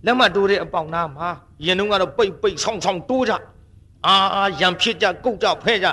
[0.06, 1.28] လက်မှတ်တိုးတဲ့အပေါင်သားမှာ
[1.66, 3.34] ရင်တုန်းကတော့ပိတ်ပိတ်ဆောင်းဆောင်းတိုးကြ
[4.08, 5.88] အာအာရံဖြစ်ကြကုတ်ကြဖဲကြ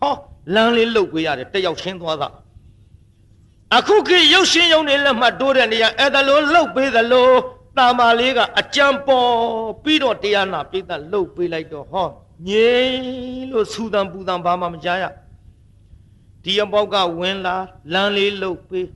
[0.00, 0.14] ဟော
[0.54, 2.28] လမ်းလေးလှုပ်ပေးရတယ်တယောက်ချင်းသွားတာ
[3.76, 7.30] အခုခေတ်ရုပ်ရှင်ယုံနေလက်မှတ်တိုးတဲ့နေရာအဲ့ဒါလိုလှုပ်ပေးသလို
[7.76, 9.28] တာမာလေးကအကြံပေါ်
[9.82, 12.06] ပြီးတော့တရားနာပိဋကလှုပ်ပေးလိုက်တော့ဟော
[12.48, 15.04] ငြိမ်လို့ဆူတံပူတံဘာမှမကြားရ
[16.44, 17.56] ဒီအပေါက်ကဝင်လာ
[17.92, 18.86] လမ်းလေးလှုပ်ပေး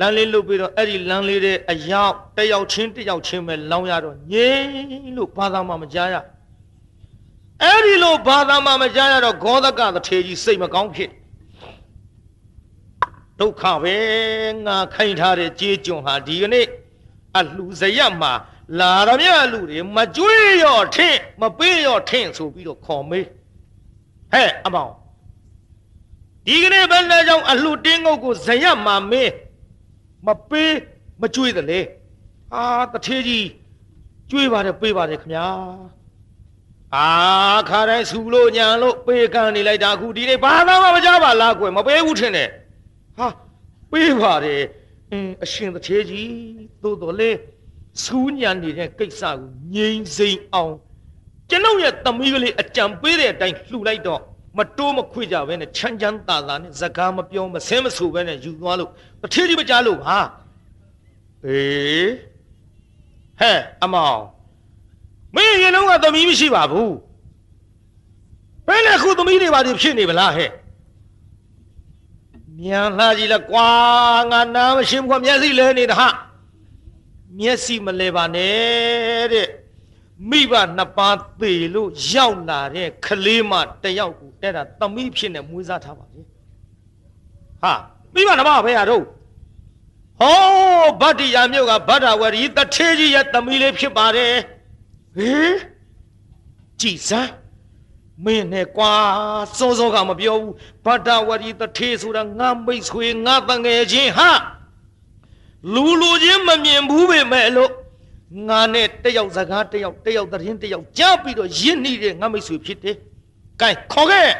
[0.00, 6.16] လမ်းလေးလှုပ်ပြီးတော့အဲ့ဒီလမ်းလေးတဲ့အရောက်တယောက်ချင်းတယောက်ချင်းပဲလောင်းရတော့ငြိမ်လို့ဘာသာမှမကြားရ
[7.62, 11.10] အဲ့ဒီလိုဘာသာမှမကြားရတော့ဂောဒကသထေကြီးစိတ်မကောင်းဖြစ်
[13.40, 13.96] ဒုက္ခပဲ
[14.66, 16.66] ငါခိုင်းထားတဲ့ကြေးကျွန်ဟာဒီကနေ့
[17.36, 18.32] အလှစရက်မှာ
[18.78, 23.26] လာရမြလူတွေမကြွေးရောထင့်မပေးရောထင့်ဆိုပြီးတော့ခေါ်မေး
[24.32, 24.92] ဟဲ့အမောင်
[26.46, 29.30] ဒီကနေ့ဘယ်နဲ့ကြောင့်အလှတင်းငုတ်ကိုဇရက်မှာမေး
[30.26, 30.72] မပေး
[31.20, 31.80] မကြွေးတယ်လေ
[32.54, 33.46] အာတထေးကြီး
[34.30, 35.46] ကြွေးပါတယ်ပေးပါတယ်ခင်ဗျာ
[36.94, 37.08] အာ
[37.68, 42.48] ခါတိုင်းဆူလို့ညာလို့ပေးကန်နေလိုက်တာအခုဒီနေ့ဘာသာမှမကြပါလားကွယ်မပေးဘူးထင်တယ်
[43.18, 43.28] ဟာ
[43.92, 44.62] ပေးပါတယ်
[45.12, 46.32] အင်းအရှင်တထေးကြီး
[46.82, 47.30] သို့တော်လေ
[48.02, 49.36] ဆူးညံနေတဲ့ကိစ္စကို
[49.74, 50.74] ငြိမ်စိမ်အောင်
[51.50, 54.20] ကျွန်ုပ်ရဲ့သမီးကလေးအကြံပေးတဲ့အတိုင်းလှူလိုက်တော့
[54.56, 58.90] မတိုးမခွေကြပဲနဲ့ချမ်းချမ်းသာသာနဲ့စကားမပြောမဆင်းမဆူပဲနဲ့ယူသွားလို့
[59.22, 60.18] တထေးကြီးမကြားလို့ဟာ
[61.46, 62.10] အေး
[63.40, 64.20] ဟဲ့အမောင်
[65.34, 66.94] မင်းရင်လုံးကသမီးမရှိပါဘူး
[68.66, 70.50] ဘယ်နဲ့ခုသမီးတွေပါဖြစ်နေဗလားဟဲ့
[72.58, 73.68] မြန်လှကြည့်လဲကွာ
[74.30, 76.08] ငါနာမရှိဘူးကွာမျက်စိလဲနေတာဟာ
[77.38, 79.48] မျက်စိမလဲပါနဲ့တဲ့
[80.30, 83.52] မိဘနှစ်ပါးသေလို့ရောက်လာတဲ့ကလေးမ
[83.82, 86.22] တယောက်ကိုတဲ့တာသမီးဖြစ်နေမွေးစားထားပါလေ
[87.62, 87.72] ဟာ
[88.14, 89.04] မိဘနှစ်ပါးဘယ်ရတော့
[90.20, 94.34] ဟောဗတ္တိယာမြို့ကဗတ္တဝရီတထေးကြီးရဲ့သမီးလေးဖြစ်ပါတယ်
[95.16, 95.56] ဟေး
[96.80, 97.32] ကြည်စမ်း
[98.24, 98.92] မင်းနဲ့ကွာ
[99.58, 100.54] စောစောကမပြောဘူး
[100.84, 104.30] ဗတ္တဝရီတထေးဆိုတာငါမိတ်ဆွေငါတငယ်ချင်းဟာ
[105.74, 107.72] လူလူချင်းမမြင်ဘူးပဲမဲ့လို့
[108.48, 112.96] ငါနဲ့တယောက်စကားတယောက်တယောက်သတင်းတယောက်ကြားပြီးတော့ရင့်နေတဲ့ငါမိတ်ဆွေဖြစ်တယ်။
[113.60, 114.30] ကဲခေါ်ခဲ့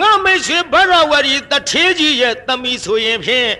[0.00, 3.50] ငါမေရွှေဘရဝရီတထေးကြီးရဲ့သမီးဆိုရင်ဖြင့်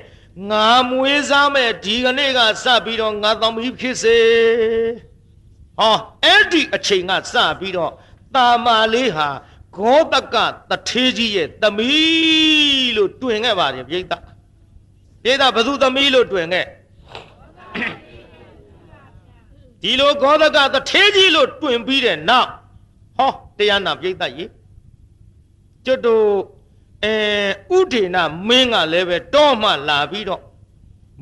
[0.50, 4.18] ငါမွေးစားမဲ့ဒီကနေ့ကစပြီးတော့ငါသမီးဖြစ်စေ
[5.78, 7.92] ဟောအဲ့ဒီအချိန်ကစပြီးတော့
[8.34, 9.28] တာမာလေးဟာ
[9.76, 10.36] ဂောတက
[10.70, 14.02] တထေးကြီးရဲ့သမီးလို့တွင်ခဲ့ပါတယ်ပြိဿ
[15.22, 16.66] ပြိဿဘသူသမီးလို့တွင်ခဲ့
[19.82, 22.48] ဒီလိုဂောတကတထေးကြီးလို့တွင်ပြီးတဲ့နောက်
[23.16, 24.44] ဟောတရားနာပြိဿရေ
[25.84, 26.26] ကျွတ်တို့
[27.04, 27.14] အဲ
[27.76, 28.16] ဥဒေန
[28.48, 30.42] မင်းကလည်းပဲတောမှလာပြီးတော့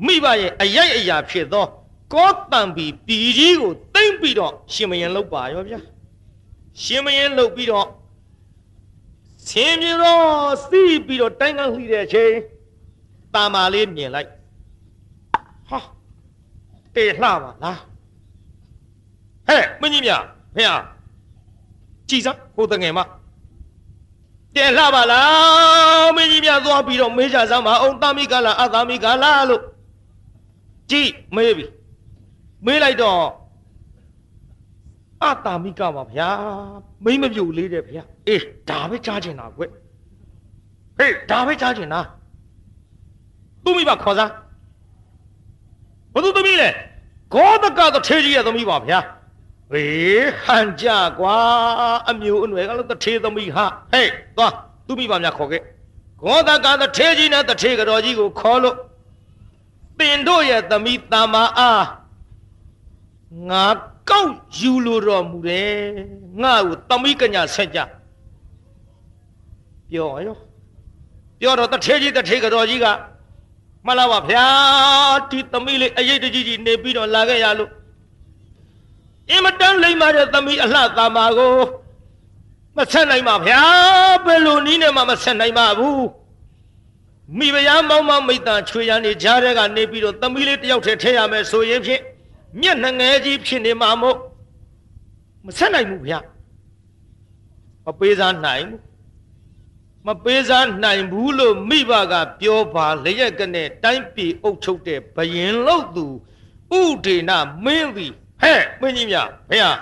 [0.05, 1.65] မိဘရဲ့အယိုက်အရာဖြစ်သော
[2.13, 5.79] ကောတံပီပြည်ကြီးကိုတိမ့်ပြီးတော့ရှင်မယင်လောက်ပါရောဗျာ
[6.83, 7.87] ရှင်မယင်လောက်ပြီးတော့
[9.47, 10.23] ဆင်းပြေတော့
[10.67, 12.33] စီးပြီးတော့တိုင်းကလှီးတဲ့အချိန်
[13.33, 14.29] တာမာလေးမြင်လိုက်
[15.69, 15.79] ဟာ
[16.95, 17.79] တေလှပါလား
[19.47, 20.11] ဟဲ့မင်းကြီးမြ
[20.55, 20.75] ဖေဟာ
[22.09, 22.99] ကြည်စမ်းဟိုတငယ်မ
[24.55, 29.63] တဲလှပါလားမင်းကြီးမြသွားပြီးတော့မေးချစမ်းပါအောင်တာမိကလာအသာမိကလာလို့
[30.91, 31.65] ကြည်မေးပြီ
[32.65, 33.21] မေးလိုက်တော့
[35.23, 36.29] အတာမိကပါဗျာ
[37.03, 39.61] မိမပြုတ်လေးတဲ့ဗျာအေးဒါပဲကြားချင်တာကွ
[40.97, 42.01] ဟေးဒါပဲကြားချင်တာ
[43.63, 44.31] သူမိဘခေါ်စား
[46.13, 46.69] ဘသူသမီးလဲ
[47.33, 48.99] ဂောတကတထေကြီးရဲ့သမီးပါဗျာ
[49.71, 50.87] ဟေးဟန်ကြ
[51.19, 51.37] ကွာ
[52.09, 54.53] အမျိုးအနွယ်ကလည်းတထေသမီးဟာဟေးသွား
[54.87, 55.61] သူမိဘများခေါ်ခဲ့
[56.21, 58.75] ဂောတကတထေကြီးနဲ့တထေကတော်ကြီးကိုခေါ်လို့
[59.99, 61.85] တင်တို့ရဲ့သမီးတာမာအား
[63.49, 63.65] ငါ
[64.09, 65.75] ကောက်ယူလိုတော်မူတယ်
[66.41, 67.79] ငါ့ကိုသမီးကညာဆက်ကြ
[69.91, 70.37] ပြောရော
[71.39, 72.85] ပြောတော့တထေကြီးတထေကတော်ကြီးက
[73.87, 74.45] မလားပါဗျာ
[75.29, 77.71] ဒီသမီးလေးအရေးတကြီးကြီးနေပြီးတော့လာခဲ့ရလို့
[79.31, 81.55] အင်မတန်လိမ့်မာတဲ့သမီးအလှသာမာကို
[82.77, 83.61] မဆက်နိုင်ပါဗျာ
[84.25, 86.05] ဘယ်လိုနည်းနဲ့မှမဆက်နိုင်ပါဘူး
[87.37, 92.01] မိဖုရားမောင်းမမိတ်တန်ချွေရန်နေကြားတဲ့ကနေပြီးတော့သမီးလေးတယောက်တည်းထဲရမယ်ဆိုရင်ဖြင့်
[92.61, 94.17] မျက်နှငယ်ကြီးဖြစ်နေမှာမို့
[95.45, 96.19] မဆက်နိုင်ဘူးဗျာ
[97.85, 98.81] မပေးစားနိုင်ဘူး
[100.07, 106.05] မပေးစားနိုင်ဘူးလို့မိဘကပြောပါလျက်ကနဲ့တိုင်းပြည်အုပ်ချုပ်တဲ့ဘယင်လို့သူ
[106.79, 107.31] ဥဒေန
[107.65, 109.17] မင်းသည် ဟဲ့မင်းကြီးမြ
[109.49, 109.73] ဘယ်ဟာ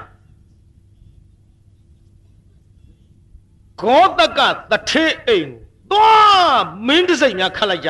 [3.81, 4.39] ကောတက
[4.71, 5.49] တထေအိမ်
[5.91, 7.89] သွားမင်းတစိတ်များခတ်လိုက်ကြ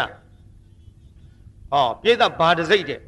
[1.71, 3.01] ဟောပြေးတာဘာတစိတ်တဲ့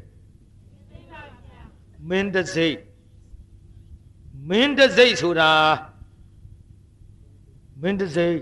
[2.08, 2.76] မင်းတစိတ်
[4.48, 5.50] မင်းတစိတ်ဆိုတာ
[7.82, 8.38] မင်းတစိတ်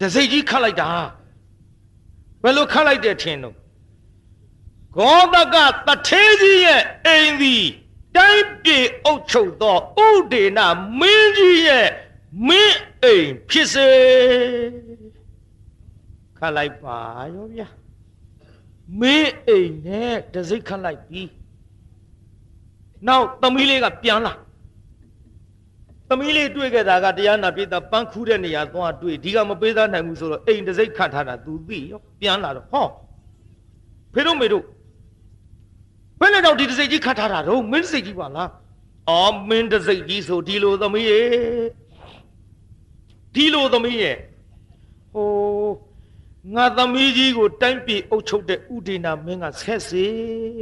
[0.00, 0.88] တစိတ်ကြီးခတ်လိုက်တာ
[2.42, 3.54] ဘယ်လိုခတ်လိုက်တဲ့ထင်တော့
[4.98, 7.64] ဂောတကတထေးကြီးရဲ့အိမ်သည်
[8.16, 9.76] တိုင်းပြည်အုပ်ချုပ်သော
[10.06, 10.60] ဥဒေန
[11.00, 11.88] မင်းကြီးရဲ့
[12.48, 13.90] မင်းအိမ်ဖြစ်စေ
[16.38, 16.98] ခတ်လိုက်ပါ
[17.34, 17.68] ရောဗျာ
[19.00, 21.22] မင်းအိမ်နဲ့တစိတ်ခတ်လိုက်ပြီ
[23.06, 24.34] နောက်သမီးလေးကပြန်လာ
[26.08, 32.86] သမီးလေးတွေ့ခဲ့တာကတရားနာပိသပန်းခူးတဲ့နေရာသွားတွေ့ဒီကမပေးသားနိုင်ဘူးဆိုတော့အိမ်တစိတ်ခတ်ထားတာ तू သိရောပြန်လာတော့ဟော
[34.14, 34.64] ဖေတို့မေတို့
[36.20, 38.50] ဘယ်နဲ့တော့ဒီတစိတ်ကြီးခတ်ထားတာတော့မင်းတစိတ်ကြီးပါလား
[39.10, 41.20] အော်မင်းတစိတ်ကြီးဆိုဒီလိုသမီးရေ
[43.34, 44.16] ဒီလိုသမီးရဲ့
[45.14, 45.28] ဟို
[46.54, 50.04] ငါသမီးကြီးကိုတိုင်းပြည်အုပ်ချုပ်တဲ့ဥဒေနာမင်းကဆက်စေ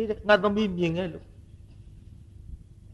[0.09, 1.26] တဲ့ငါသမီးမြင်ခဲ့လို့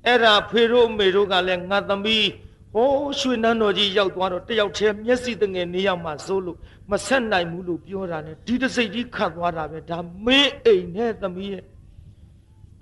[0.06, 2.26] အဲ့ဒါဖေတို့မေတို့ကလည်းငါသမီး
[2.74, 6.58] ဟိုးရွှေနန်းတော်ကြီးရောက်သွားတော့တယောက်တည်းမျက်စိတငယ်နေရောက်မှစိုးလို့
[6.90, 11.62] မဆက်နိုင်ဘူးလို့ပြောတာ ਨੇ ဒီတစိတ်ကြီးခတ်သွားတာပဲဒါမင်းအိမ်နဲ့သမီးရဲ့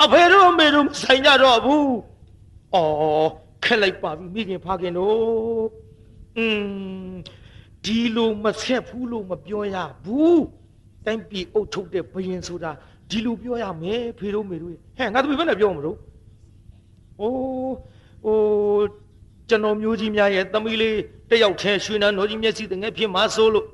[0.03, 1.93] အဖေတို့မေတို့မဆိုင်ကြတော့ဘူး
[2.75, 3.31] အော်
[3.65, 5.67] ခက်လိုက်ပါပြီမိခင်ဖခင်တို့
[6.37, 6.45] อื
[7.11, 7.13] ม
[7.85, 10.43] ဒီလိုမဆက်ဘူးလို့မပြောရဘူး
[11.05, 12.71] တိုင်းပြည်အုပ်ချုပ်တဲ့ဘယင်ဆိုတာ
[13.11, 15.97] ဒီလိုပြောရမယ်ဖေတို့မေတို့ဟဲ့ငါသမီးဘယ်နဲ့ပြောမလို့
[17.21, 17.75] အိုး
[18.25, 18.39] ဟို
[19.49, 20.97] ကျွန်တော်မျိုးကြီးများရဲ့သမီးလေး
[21.31, 23.67] တယောက်ထဲရွှေနန်းတော်ကြီးမျက်စိတငယ်ဖြစ်မှာစိုးလို့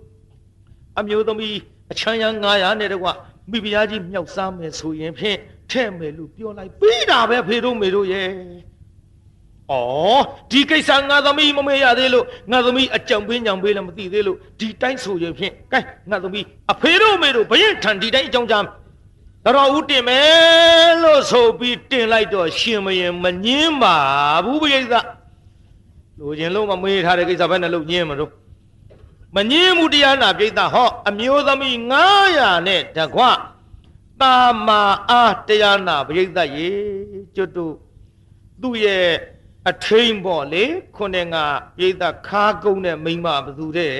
[0.98, 1.56] အမျိုးသမီး
[1.92, 3.08] အချမ်းရ900နဲ့တကွ
[3.50, 5.38] မိဖုရားကြီးမြောက်စားမယ်ဆိုရင်ဖြင့်
[5.72, 8.30] ထဲ့မယ်လို့ပြောလိုက်ပြီးတာပဲဖေတို့မေတို့ရဲ့။
[9.72, 18.64] အော်ဒီကိစ္စငါသမီးမမေ့ရသေးလို့ငါသမီးအကြံပေးညံပေးလည်းမသိသေးလို့ဒီတိုင်းဆိုရင်ဖြင့်ကဲငါသမီးအဖေတို့မေတို့ဘရင်ထန်ဒီတိုင်းအကြောင်းကြား
[19.44, 23.96] တော်ဦးတင်မယ်လို့ဆိုပြီးတင်လိုက်တော့ရှင်မရင်မငင်းပါ
[24.44, 24.76] ဘူးပိဿ
[26.18, 28.30] လူချင်းလုံးမမေးထားတဲ့ကိစ္စဘယ်နဲ့လို့ညင်းမလို့
[29.36, 31.76] မငင်းမှုတရားနာပိဿဟောအမျိုးသမီး
[32.22, 33.22] 900နဲ့တကွ
[34.20, 36.70] တာမာအားတရားနာပိဿရေ
[37.36, 37.74] ကျွတ်တို့
[38.62, 39.08] သူ့ရဲ့
[39.70, 40.64] အထိန်ပေါ့လေ
[40.96, 41.36] ခုနှစ်က
[41.76, 43.94] ပြိဿခါကုန်းတဲ့မိမဘသူတဲ့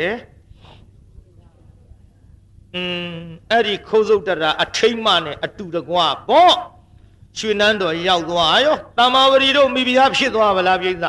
[2.74, 3.16] อืม
[3.50, 5.96] အဲ့ဒီခိုးစုတ်တရာအထိန်မနဲ့အတူတကွ
[6.28, 6.54] ပေါ့
[7.38, 11.06] ရွှေနန်းတော်ရောက်သွားရောတမ္မာဝရီတို့မိဖုရားဖြစ်သွားဗလားပြိဿတ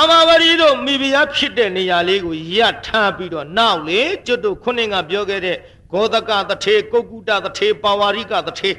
[0.00, 5.56] မ္မာဝရီတို့မိဖုရားဖြစ်တဲ့နေရာလေးကိုရထားပြီးတော့နောက်လေကျွတ်တို့ခုနှစ်ကပြောခဲ့တဲ့
[5.92, 8.70] ဂောဒကတထေကုတ်ကုတတထေပါဝါရိကတထေ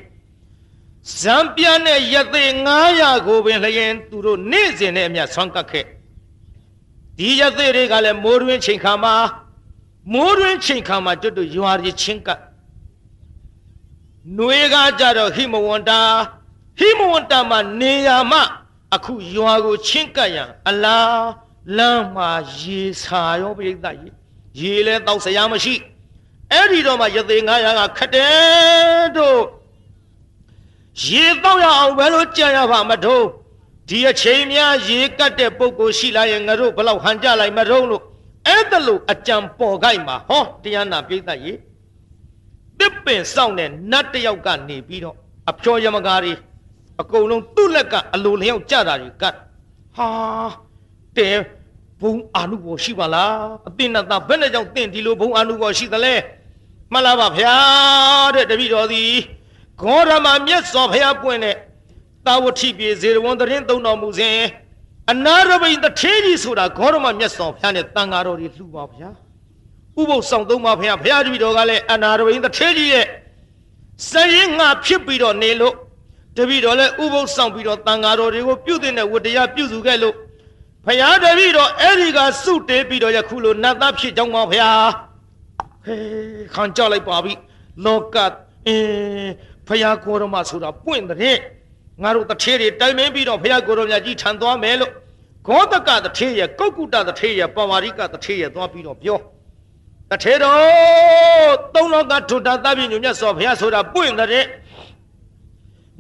[1.20, 2.50] ဇံပြနဲ့ရသေး
[2.88, 5.86] 900ကိုပင်လျင်သူတို့နေ့စဉ်နဲ့အမျှဆွမ်းကပ်ခဲ့
[7.18, 9.16] ဒီရသေးတွေကလည်းမိုးတွင်ချိန်ခါမှာ
[10.14, 12.40] မိုးတွင်ချိန်ခါမှာကျွတ်တို့ရွာရချင်းကပ်
[14.36, 16.00] ຫນွေကကြတော့ဟိမဝန္တာ
[16.80, 18.40] ဟိမဝန္တာမှာနေရမှ
[18.96, 21.26] အခုရွာကိုချင်းကပ်ရန်အလား
[21.78, 24.10] လမ်းမှာရေစာရောပြိဿရေ
[24.60, 25.74] ရေလဲတောက်စရာမရှိ
[26.54, 29.42] အဲ့ဒီတော့မှရသေး900ကခတဲ့တို့
[31.06, 33.26] ရေတော့ရအောင်ဘယ်လိုကြံရပါမထုံး
[33.90, 38.04] ဒီအချိန်များရေကတ်တဲ့ပုံကိုရှိလာရင်ငါတို့ဘလောက်ဟန်ကြလိုက်မထုံးလို့
[38.48, 41.54] အဲ့ဒါလို့အကြံပေါ်ခိုက်မှာဟောတရားနာပြိဿရေ
[42.80, 45.16] တစ်ပင်စောင့်တဲ့နတ်တယောက်ကနေပြီးတော့
[45.50, 46.34] အဖျော်ယမကားတွေ
[47.02, 49.36] အကုန်လုံးသူ့လက်ကအလိုလျောက်ကြတာတွေကတ်
[49.96, 50.08] ဟာ
[51.18, 51.30] တဲ
[52.02, 53.36] ဘုံအာနုဘောရှိပါလား
[53.68, 56.14] အတင်းနဲ့သားဘယ်နဲ့ကြောင့်တင့်ဒီလိုဘုံအာနုဘောရှိသလဲ
[56.94, 57.56] မှတ်လားပါဗျာ
[58.36, 59.14] တဲ့တပည့်တော်သည်
[59.82, 61.56] ဂေါရမမြတ်စွာဘုရားပွင့်တဲ့
[62.26, 64.38] တာဝတိပြေဇေရဝံတရင်သုံးတော်မူစဉ်
[65.12, 69.10] အနာရဘိန်တထေးကြီးဆိုတာဂေါရမမြတ်စွာဘုရားနဲ့တန်ဃာတော်တွေလှူပါဗျာ
[70.00, 73.06] ဥပုပ်ဆောင်သုံးပါဘုရားဘုရားတပည့်တော်ကလည်းအနာရဘိန်တထေးကြီးရဲ့
[74.10, 75.76] စရင်ငါဖြစ်ပြီးတော့နေလို့
[76.38, 80.16] တပည့်တော်လည်းဥပုပ်ဆောင်ပြီးတော့တန်ဃာတော်တွေကိုပြုတဲ့ဝတ္တရားပြုစုခဲ့လို့
[80.86, 85.11] ဘုရားတပည့်တော်အဲ့ဒီကစုတေးပြီးတော့ယခုလိုနတ်သားဖြစ်ကြောင်းပါဘုရား
[85.86, 87.34] ဟေးခံကြလိုက်ပါပြီ
[87.86, 88.18] လောက
[88.68, 89.32] အင်း
[89.68, 91.38] ဖယားကိုရမဆိုတာပွင့်တဲ့
[92.04, 94.92] ငါတို့တထေးတွေတိုင်မင်းပြီးတော့ဖယားကိုရမကြီးထံသွားမယ်လို့
[95.48, 99.20] ဂောတကတထေးရဲ့ကုတ်ကုတတထေးရဲ့ပဝါရိကတထေးရဲ့သွားပြီးတော့ပြော
[100.12, 104.46] တထေးတော်သုံးလောကထွတ်တာတပ်ပြညမြတ်စွာဘုရားဆိုတာပွင့်တဲ့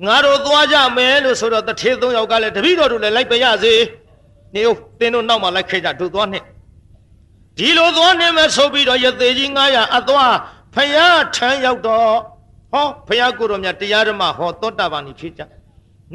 [0.05, 3.73] ငါတို့သွားကြမယ်လို့ဆိုတော့တထေးသုံးယောက်ကလည်းတပည့်တော်တို့လည်းလိုက်ပြရစေ
[4.55, 6.43] နေဦးတင်းတို့နောက်မှလိုက်ခဲ့ကြတို့သွားနဲ့
[7.61, 10.35] ဒီလိုသွားနေမယ်ဆိုပြီးတော့ရသေးကြီး900အသွား
[10.75, 12.13] ဖယားထမ်းရောက်တော့
[12.71, 15.41] ဟောဖယားကိုတော်မြတ်တရားဓမ္မဟောသောတာပန်ဖြစ်ကြ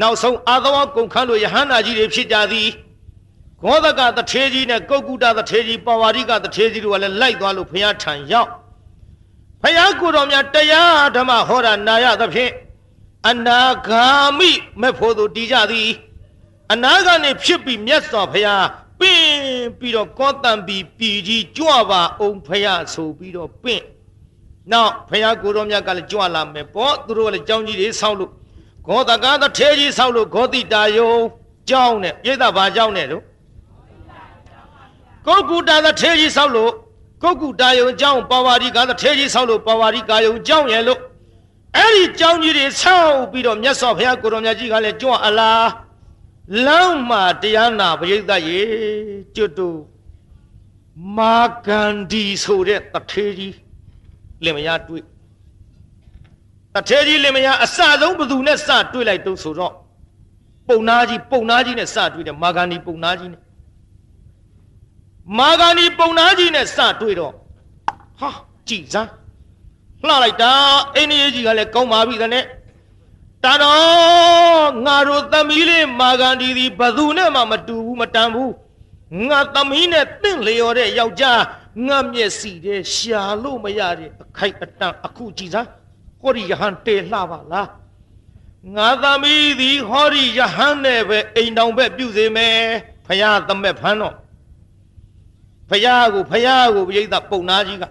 [0.01, 2.69] နောက်ဆုံးအာသဝကုန်ခန်းလိုယဟန္တာကြီးတွေဖြစ်ကြသည်
[3.63, 8.51] ဂောဒကတထေကြီးနဲ့ကုတ်ကုတတထေကြီးပဝါရိကတထေကြီးတို့ကလည်းလိုက်သွားလို့ဖယားထံရောက်
[9.63, 12.53] ဖယားကိုတော်မြတ်တရားဓမ္မဟောတာနာရသဖြင့်
[13.29, 15.91] အနာဂါမိမဲ့ဖို့သူတည်ကြသည်
[16.73, 18.67] အနာကနေဖြစ်ပြီးမြတ်စွာဘုရား
[19.01, 19.31] ပင့်
[19.79, 23.83] ပြီးတော့ကောတံပြီးပြည်ကြီးကြွပါအောင်ဖယားဆိုပြီးတော့ပင့်
[24.73, 28.31] နောက်ဖယားကိုတော်မြတ်ကလည်းကြွလာမယ်ပေါ့သူတို့ကလည်းကြောင်းကြီးတွေဆောက်လို့
[28.87, 31.13] ဂောတကားတထေကြီးဆောက်လို့ဂောတိတာယုံ
[31.71, 33.23] ကြောင်းနဲ့ပြိဿဘာကြောင်းနဲ့တို့
[35.27, 36.73] ကုတ်ကူတာတထေကြီးဆောက်လို့
[37.23, 41.01] ကုတ်ကူတာယုံကြောင်းပါဝါရီကတထေကြီးဆောက်လို့ပါဝါရီကာယုံကြောင်းရဲ့လို့
[41.77, 45.67] အဲ့ဒီကြောင်းကြီးတွေဆောက်ပြီးတော့မြတ်စွာဘုရားကိုတော်မြတ်ကြီးကလည်းကြွအလား
[46.65, 48.63] လမ်းမှာတရားနာပရိသတ်ရေ
[49.37, 49.69] ကျွတ်တူ
[51.17, 51.37] မာ
[51.67, 53.57] ဂန္ဒီဆိုတဲ့တထေကြီး
[54.45, 55.03] လင်မယားတွေ့
[56.75, 59.75] တထေကြီးလင်မယားအစဆုံးဘသူနဲ့စတွေ့လိုက်တော့ဆိုတော့
[60.69, 63.43] ပုံနာကြီးပုံနာကြီးနဲ့စတွေ့တယ်မာဂန္ဒီပုံနာကြီးနဲ့
[65.39, 67.33] မာဂန္ဒီပုံနာကြီးနဲ့စတွေ့တော့
[68.21, 68.31] ဟာ
[68.69, 69.11] ကြည်စမ်း
[70.07, 70.53] လှလိုက်တာ
[70.95, 72.45] အိန္ဒိယကြီးကလည်းကောင်းပါပြီတဲ့
[73.45, 78.55] တာတော့ငါတို့သမီးလေးမာဂန္ဒီဒီဘသူနဲ့မှမတူဘူးမတန်ဘူး
[79.29, 81.41] ငါသမီးနဲ့တင့်လျော်တဲ့ယောက်ျား
[81.87, 85.69] ငါမျက်စီတဲ့ရှာလို့မရတဲ့အခိုက်အတန့်အခုကြည်စမ်း
[86.21, 87.69] ဟောဒီယဟန်တေလှပါလား
[88.77, 92.57] ငါသမီးသည်ဟောဒီယဟန်နဲ့ပဲအိမ်တောင်ပဲပြုစေမယ်
[93.07, 94.15] ဖယားသမက်ဖန်းတော့
[95.71, 97.85] ဖယားကိုဖယားကိုပြိဿပုံနာကြီးက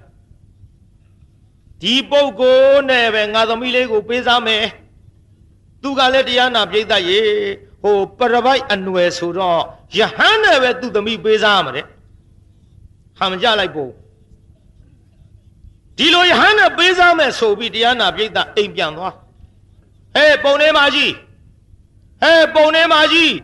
[1.82, 4.64] ဒီပုဂ္ဂိုလ်နဲ့ပဲငါသမီးလေးကိုပေးစားမယ်
[5.86, 7.20] သူကလည်းတရားနာပြိဿရေ
[7.82, 9.62] ဟိုပရပိုက်အနွယ်ဆိုတော့
[9.98, 11.86] ယဟန်နဲ့ပဲသူ့သမီးပေးစားမှာတဲ့
[13.20, 13.92] ဟမ်ကြလိုက်ပို့
[15.98, 19.14] ဒီလိုယဟန်နဲ့ပေးစားမယ်ဆိုပြီးတရားနာပြိဿအိမ်ပြန်သွား
[20.16, 21.14] ဟဲ့ပုံနေမကြီး
[22.22, 23.36] ဟဲ့ပုံနေမကြီး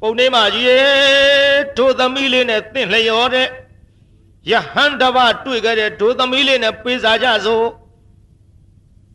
[0.00, 0.80] ပုံနေမကြီးရေ
[1.76, 3.48] တို့သမီးလေးနဲ့တင့်လျော်တဲ့
[4.50, 7.66] ယဟန်တပတွေ့ခဲ့တဲ့တို့သမီးလေးနဲ့ပေးစားကြစို့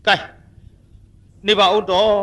[0.08, 0.33] ကဲ
[1.48, 2.14] နေပါဦးတော့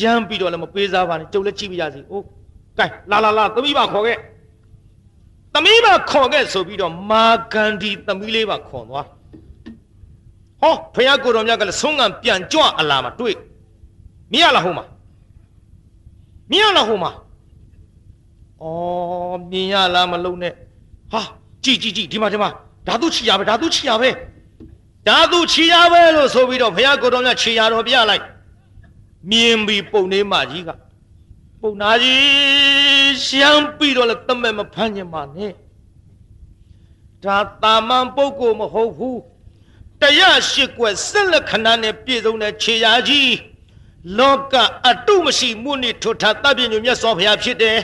[0.00, 2.24] ရမ်းပြီးတော့လည်းမပေးစားပါနဲ့ကျုပ်လည်းကြည့်ပြရစီအိုး
[2.78, 4.18] ကဲလာလာလာသမီးပါခေါ်ခဲ့
[5.54, 9.06] သမီးပါခေါ်ခဲ့ဆိုပြီးတော့မာဂန္ဒီသမီးလေးပါခေါ်သွား
[10.60, 13.36] ဟောဖယားကိုတော်မြတ်ကလည်းဆုံးကံပြန်ကြွအလာမှာတွေ့
[14.32, 14.84] မြင်ရလားဟိုမှာ
[16.50, 17.10] မြင်ရလားဟိုမှာ
[18.62, 18.66] ဩ
[19.50, 20.52] မြင်ရလားမလုံးနဲ့
[21.12, 21.20] ဟာ
[21.64, 22.50] ကြည်ကြည်ကြည်ဒီမှာဒီမှာ
[22.86, 24.08] ဓာတုချီရပဲဓာတုချီရပဲ
[25.06, 28.24] ဓာတုချီရပဲလို့ဆိုပြီးတော့ဘုရားကိုယ်တော်မြတ်ချီရတော်ပြလိုက်
[29.30, 30.70] မြင်ပြီးပုံနေမကြီးက
[31.60, 32.22] ပုံနာကြီး
[33.24, 35.52] ရှမ်းပြီးတော့လည်းတမက်မဖမ်းညင်ပါနဲ့
[37.24, 39.20] ဒါတာမန်ပုဂ္ဂိုလ်မဟုတ်ဘူး
[40.00, 43.32] တရားရှိကွယ်ဆက်လက်ခဏနဲ့ပြည့်စုံတဲ့ခြေရာကြီး
[44.18, 44.54] လောက
[44.88, 47.78] အတုမရှိမှုနှင့်ထွထတပ်ပြညမြတ်စွာဘုရားဖြစ်တယ်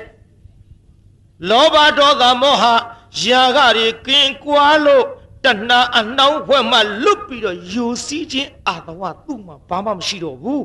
[1.50, 2.64] လောဘဒေါသမောဟ
[3.24, 5.04] ယာကတွေကင်းကွာလို့
[5.48, 10.64] တဏှာအနှောင်းဖွဲ့မှလွတ်ပြီးတော့ယူစည်းခြင်းအာတဝသူ့မှာဘာမှမရှိတော့ဘူး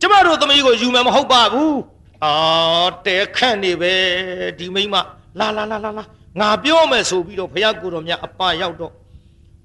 [0.00, 1.78] ကျမတို့သမီးကိုယူမယ်မဟုတ်ပါဘူး
[2.24, 2.32] အာ
[3.06, 3.94] တဲခန့်နေပဲ
[4.58, 4.94] ဒီမိမ
[5.38, 6.04] လာလာလာလာလာ
[6.40, 8.92] ငါပြောမယ်ဆိုပြီးတော့ဘုရားကိုယ်တော်မြတ်အပရောက်တော့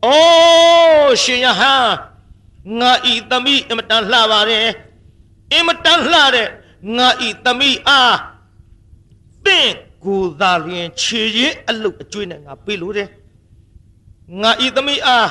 [0.06, 1.88] အိုးရှင်ယဟန်
[2.80, 4.68] ငါဤသမီးအမတန်လှပါတယ်
[5.54, 6.48] အမတန်လှတဲ့
[6.98, 8.18] ငါဤသမီးအား
[9.46, 9.70] သင်
[10.06, 13.08] ကိုယ်သာလျင်ခြေရင်အလုတ်အကျွေးနဲ့ငါပေးလို့တယ်
[14.42, 15.30] ငါဤသမီးအား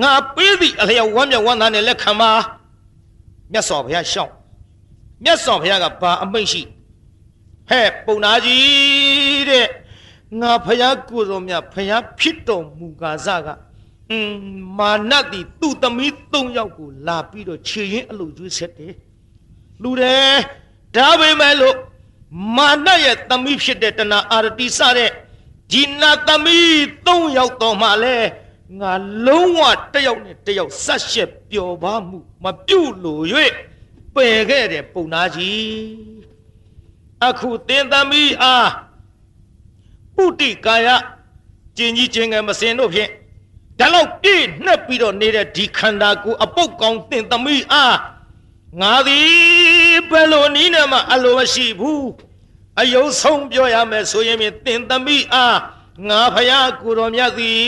[0.00, 2.32] ငါပေးသည့်အလျော်ဝမ်းမြောက်ဝမ်းသာနဲ့လက်ခံပါ
[3.52, 4.32] မြတ်စွာဘုရားရှောင်း
[5.24, 6.62] မြတ်စွာဘုရားကဘာအမိန့်ရှိ
[7.68, 9.66] ဟဲ့ပုံနာကြီးတဲ့
[10.40, 13.48] ငါဖယားကိုယ်တော်မြတ်ဖယားဖြစ်တော်မူကားစက
[14.10, 14.40] အင်း
[14.78, 18.94] မာနတိသူ့သမီး၃ယောက်ကိုလာပြီးတော့ခြေရင်အလုတ်ကျွေးဆက်တယ်
[19.82, 20.36] လူတယ်
[20.96, 21.76] ဒါပေမဲ့လို့
[22.56, 25.10] မာနရဲ့သမီးဖြစ်တဲ့တဏှာအာရတိစတဲ့
[25.72, 26.68] ဒီနာသမီး
[27.06, 28.16] ၃ယောက်တော်မှလဲ
[28.80, 28.92] ငါ
[29.26, 29.60] လုံးဝ
[29.92, 33.24] တယောက်နဲ့တယောက်ဆက်ရှက်ပျော်ပါမှုမပြုတ်လို့၍
[34.14, 35.68] ပယ်ခဲ့တယ်ပုံနာကြီး
[37.26, 38.70] အခုသင်သမီးအား
[40.16, 40.88] ပုတိကာယ
[41.76, 43.10] ကျင်ကြီးကျင်ငယ်မစင်တို့ဖြင့်
[43.78, 47.96] ဒါလောက်ပြည့်နှက်ပြီးတော့နေတဲ့ဒီခန္ဓာကိုယ်အပုတ်ကောင်းသင်သမီးအား
[48.80, 49.28] ငါသည်
[50.10, 52.06] ဘယ်လိုနည်းနဲ့မှအလိုမရှိဘူး
[52.80, 55.58] အယုံဆုံးပြောရမယ်ဆိုရင်သင်သမီးအား
[56.08, 57.60] ငါဖယားကိုတော်မြတ်သည်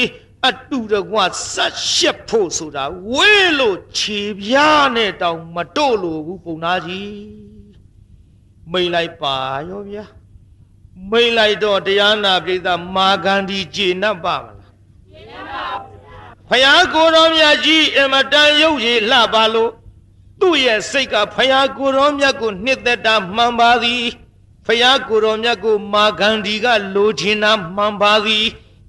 [0.49, 1.19] အတူတကွ
[1.53, 2.85] ဆက်ရှက်ဖို့ဆိုတာ
[3.15, 7.17] ဝေးလို့ခြေပြားနဲ့တောင်မတို့လို့ဘူးပုံနာကြီး
[8.73, 9.37] မိန်လိုက်ပါ
[9.69, 10.05] ရောဗျာ
[11.11, 14.73] မိန်လိုက်တော့တရားနာပိသမာဂန္ဒီကျေနပ်ပါမလား
[15.11, 15.67] ကျေနပ်ပါ
[16.49, 19.71] ဘုရားကိုယ်တော်မြတ်ကြီးအမတန်ရုပ်ရည်လှပါလို့
[20.41, 24.05] သူ့ရဲ့စိတ်ကဘုရားကိုယ်တော်မြတ်ကိုနှစ်သက်တာမှန်ပါသည်
[24.67, 28.47] ဘုရားကိုယ်တော်မြတ်ကိုမာဂန္ဒီကလိုချင်တာမှန်ပါသည်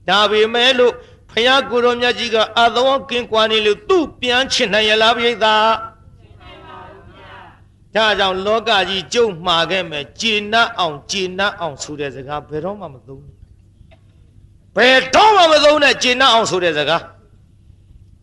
[0.09, 0.93] ဒါပေမဲ့လို့
[1.31, 5.55] ဘုရားကိုယ်တော်မြတ်ကြီးကအာသဝကင်းကွာနေလို့သူ့ပြန်ချင်နိုင်ရလားပြိဿဒါ
[7.93, 13.35] ကြောင့်လောကကြီးကျုံမှာခဲ့မယ်ကျေနပ်အောင်ကျေနပ်အောင်ဆိုတဲ့စကားဘယ်တော့မှမသုံးဘူး
[14.75, 17.03] ဘယ်တော့မှမသုံးနဲ့ကျေနပ်အောင်ဆိုတဲ့စကား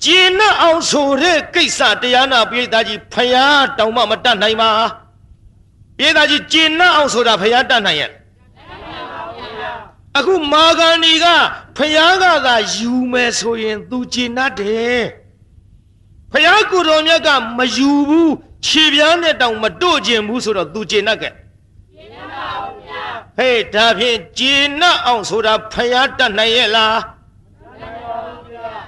[0.04, 4.70] ကျေနပ်အောင်ဆိုတဲ့ကိစ္စတရားနာပိဋကကြီးဖယားတောင်မှမတတ်နိုင်ပါ
[5.98, 8.10] ပိဋကကြီးကျေနပ်အောင်ဆိုတာဖယားတတ်နိုင်ရဲ့
[10.18, 11.26] အခုမာဂန္ဒီက
[11.76, 15.02] ဖယားကသာယူမယ်ဆိုရင် သူကျေနပ်တယ်
[16.32, 17.28] ဖယားကိုယ်တော်မြတ်က
[17.58, 18.34] မယူဘူး
[18.66, 21.30] ခြေပြားနဲ့တောင်မတို့ကျင်ဘူးဆိုတော့ तू ကျေနပ်ကဲ
[21.94, 26.98] ကျေနပ်ပါဘူးဗျာဟေးဒါဖြင့်ကျေနပ်အောင်ဆိုတာဖယားတတ်နိုင်ရဲ့လား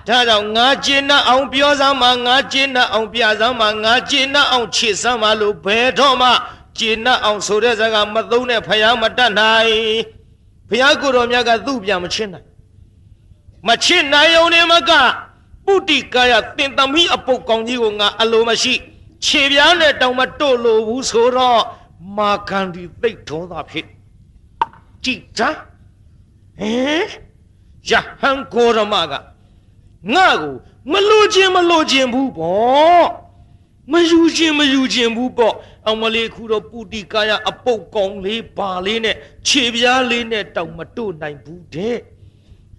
[0.09, 6.30] ဒါကြောင့်ငါကျေနပ်အောင်ပြောစမ်းမှာငါကျေနပ်အောင်ပြစမ်းမှာငါကျေနပ်အောင်ခြေစမ်းမှာလို့ဘယ်တော့မှ
[6.79, 9.74] ကျေနပ်အောင်ဆိုတဲ့စကားမသုံးတဲ့ဖယားမတတ်နိုင်
[10.68, 12.47] ဖယားကိုယ်တော်မြတ်ကသူ့ပြန်မချစ်နိုင်
[13.68, 14.93] မချစ်နိုင်ုံနဲ့မက
[15.64, 18.74] ပုတိကာယသင်သမီးအပုတ်ကောင်းကြီးကိုငါအလိုမရှိ
[19.24, 21.62] ခြေပြားနဲ့တောင်မတို့လို့ဘူးဆိုတော့
[22.16, 23.87] မာခန္ဒီသိတ်ဒေါသဖြစ်
[25.05, 25.49] ကြည်တာ
[26.59, 27.07] ဟင်
[27.91, 29.12] ယဟန်ကိုရမက
[30.14, 30.55] ငါ့ကို
[30.93, 33.07] မလို့ခြင်းမလို့ခြင်းဘူးပေါ့
[33.93, 35.55] မယူခြင်းမယူခြင်းဘူးပေါ့
[35.87, 39.16] အောင်မလေးခုတော့ပုတိကာယအပုတ်ကောင်လေးပါလေးနဲ့
[39.47, 41.99] ခြေပြားလေးနဲ့တောင်မတို့နိုင်ဘူးတဲ့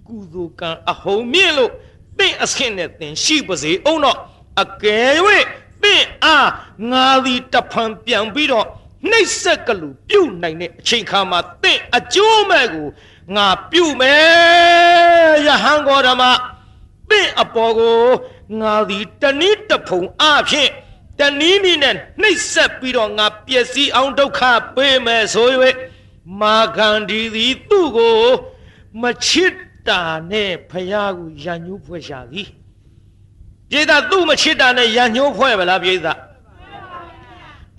[0.07, 1.71] ကုသိုလ်ကံအဟုန်မြင့်လို့
[2.17, 4.17] သင်အဆင့်နဲ့သင်ရှိပါစေအောင်တော့
[4.61, 5.13] အကယ်၍
[5.83, 6.49] သင်အား
[6.91, 8.67] ငါသည်တဖန်ပြန်ပြီးတော့
[9.09, 12.87] နှိပ်စက်ကလူပြုတ်နိုင်တဲ့အချိန်ခါမှာသင်အကျိုးမဲ့ကို
[13.35, 16.23] ငါပြုတ်မယ်ယဟန်ကောဓမ္မ
[17.09, 18.01] သင်အပေါ်ကို
[18.61, 20.69] ငါသည်တနည်းတဖုံအဖြစ်
[21.19, 24.41] တနည်းနည်းနဲ့နှိပ်ဆက်ပြီးတော့ငါပျက်စီးအောင်ဒုက္ခ
[24.75, 25.49] ပေးမယ်ဆို၍
[26.41, 28.19] မာဂန္ဒီသည်သူ့ကို
[29.01, 29.55] မချစ်
[29.87, 30.01] တာ
[30.31, 32.47] နဲ့ဖယားကိုရန်ညှိုးဖွဲ့ရှာသည်
[33.69, 36.13] ပြေသာသူ့မချစ်တာနဲ့ရန်ညှိုးဖွဲ့ဗလားပြေသာ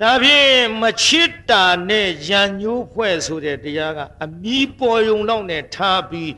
[0.01, 6.33] ဒါဖြင့်မချစ်တာနဲ့ရန်ညှိုးဖွဲ့ဆိုတဲ့တရားကအမီးပေါ်ယုံတော့နဲ့ထားပြီး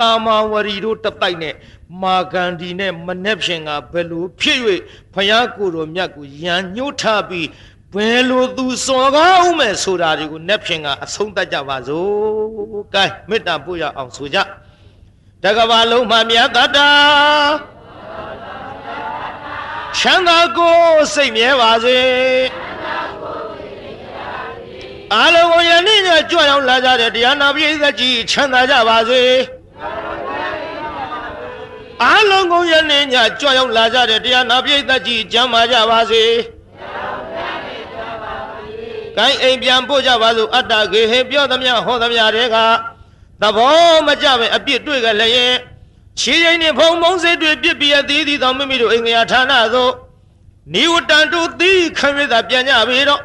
[0.00, 1.54] တာမာဝရီတို့တတိုက်နဲ့
[2.02, 4.58] မာဂန္ဒီနဲ့မနှက်ဖြင်ကဘယ်လိုဖြစ်၍
[5.14, 7.48] ဖယားကိုယ်တော်မြတ်ကိုရန်ညှိုးထားပြီး
[7.94, 12.08] ဘယ်လိုသူစော်ကားဦးမယ်ဆိုတာတွေကိုနက်ဖြင်ကအဆုံးသတ်ကြပါစို့
[12.94, 14.38] ကဲမေတ္တာပို့ရအောင်ဆိုကြ
[15.42, 16.88] တကဘာလုံးမှမြတ်တတာ
[19.98, 20.76] ချမ်းသာကို
[21.14, 21.98] စိတ်မြဲပါစေ
[25.14, 29.22] အားလုံးကိုယနေ့ညကြွရောက်လာကြတဲ့တရားနာပရိသတ်ကြီးချမ်းသာကြပါစေ
[32.02, 36.24] အားလုံးကိုယနေ့ညကြွရောက်လာကြတဲ့တရားနာပရိသတ်ကြီးကျမ်းမာကြပါစေ
[39.16, 42.56] ကိုင်းအိမ်ပြန်ပို့ကြပါစို့အတ္တကေဟေပြောသမျှဟောသမျှတွေက
[43.42, 45.54] သဘောမကြပဲအပြစ်တွေ့ကြလည်းရင်
[46.20, 49.92] ခြေရင်နဲ့ဖုံဖုံစေးတွေ့ပြစ်ပြအသေးသေးသောမိမိတို့အိမ်ငရာဌာနသို့
[50.74, 53.22] နိဝတ္တန်တုသီခံရတာပြန်ကြပြီတော့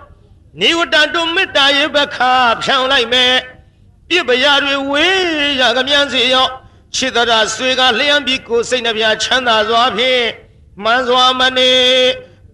[0.62, 2.18] နိဝတ္တန်တုမေတ္တာရေဘခ
[2.64, 3.34] ဖြောင်းလိုက်မယ်
[4.10, 6.48] ပြစ်ပရာတွေဝေးရကမြန်စီရော
[6.96, 10.26] ခြေတရာဆွေကလျှံပြီးကိုယ်စိတ်နှပြချမ်းသာစွာဖြင့်
[10.84, 11.74] မှန်စွာမနေ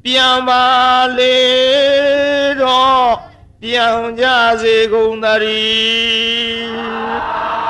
[0.04, 0.64] ပြန်ပါ
[1.18, 1.38] လေ
[2.62, 3.10] တော့
[3.62, 4.26] ပြန်ကြ
[4.62, 7.67] စေကုန်သတည်း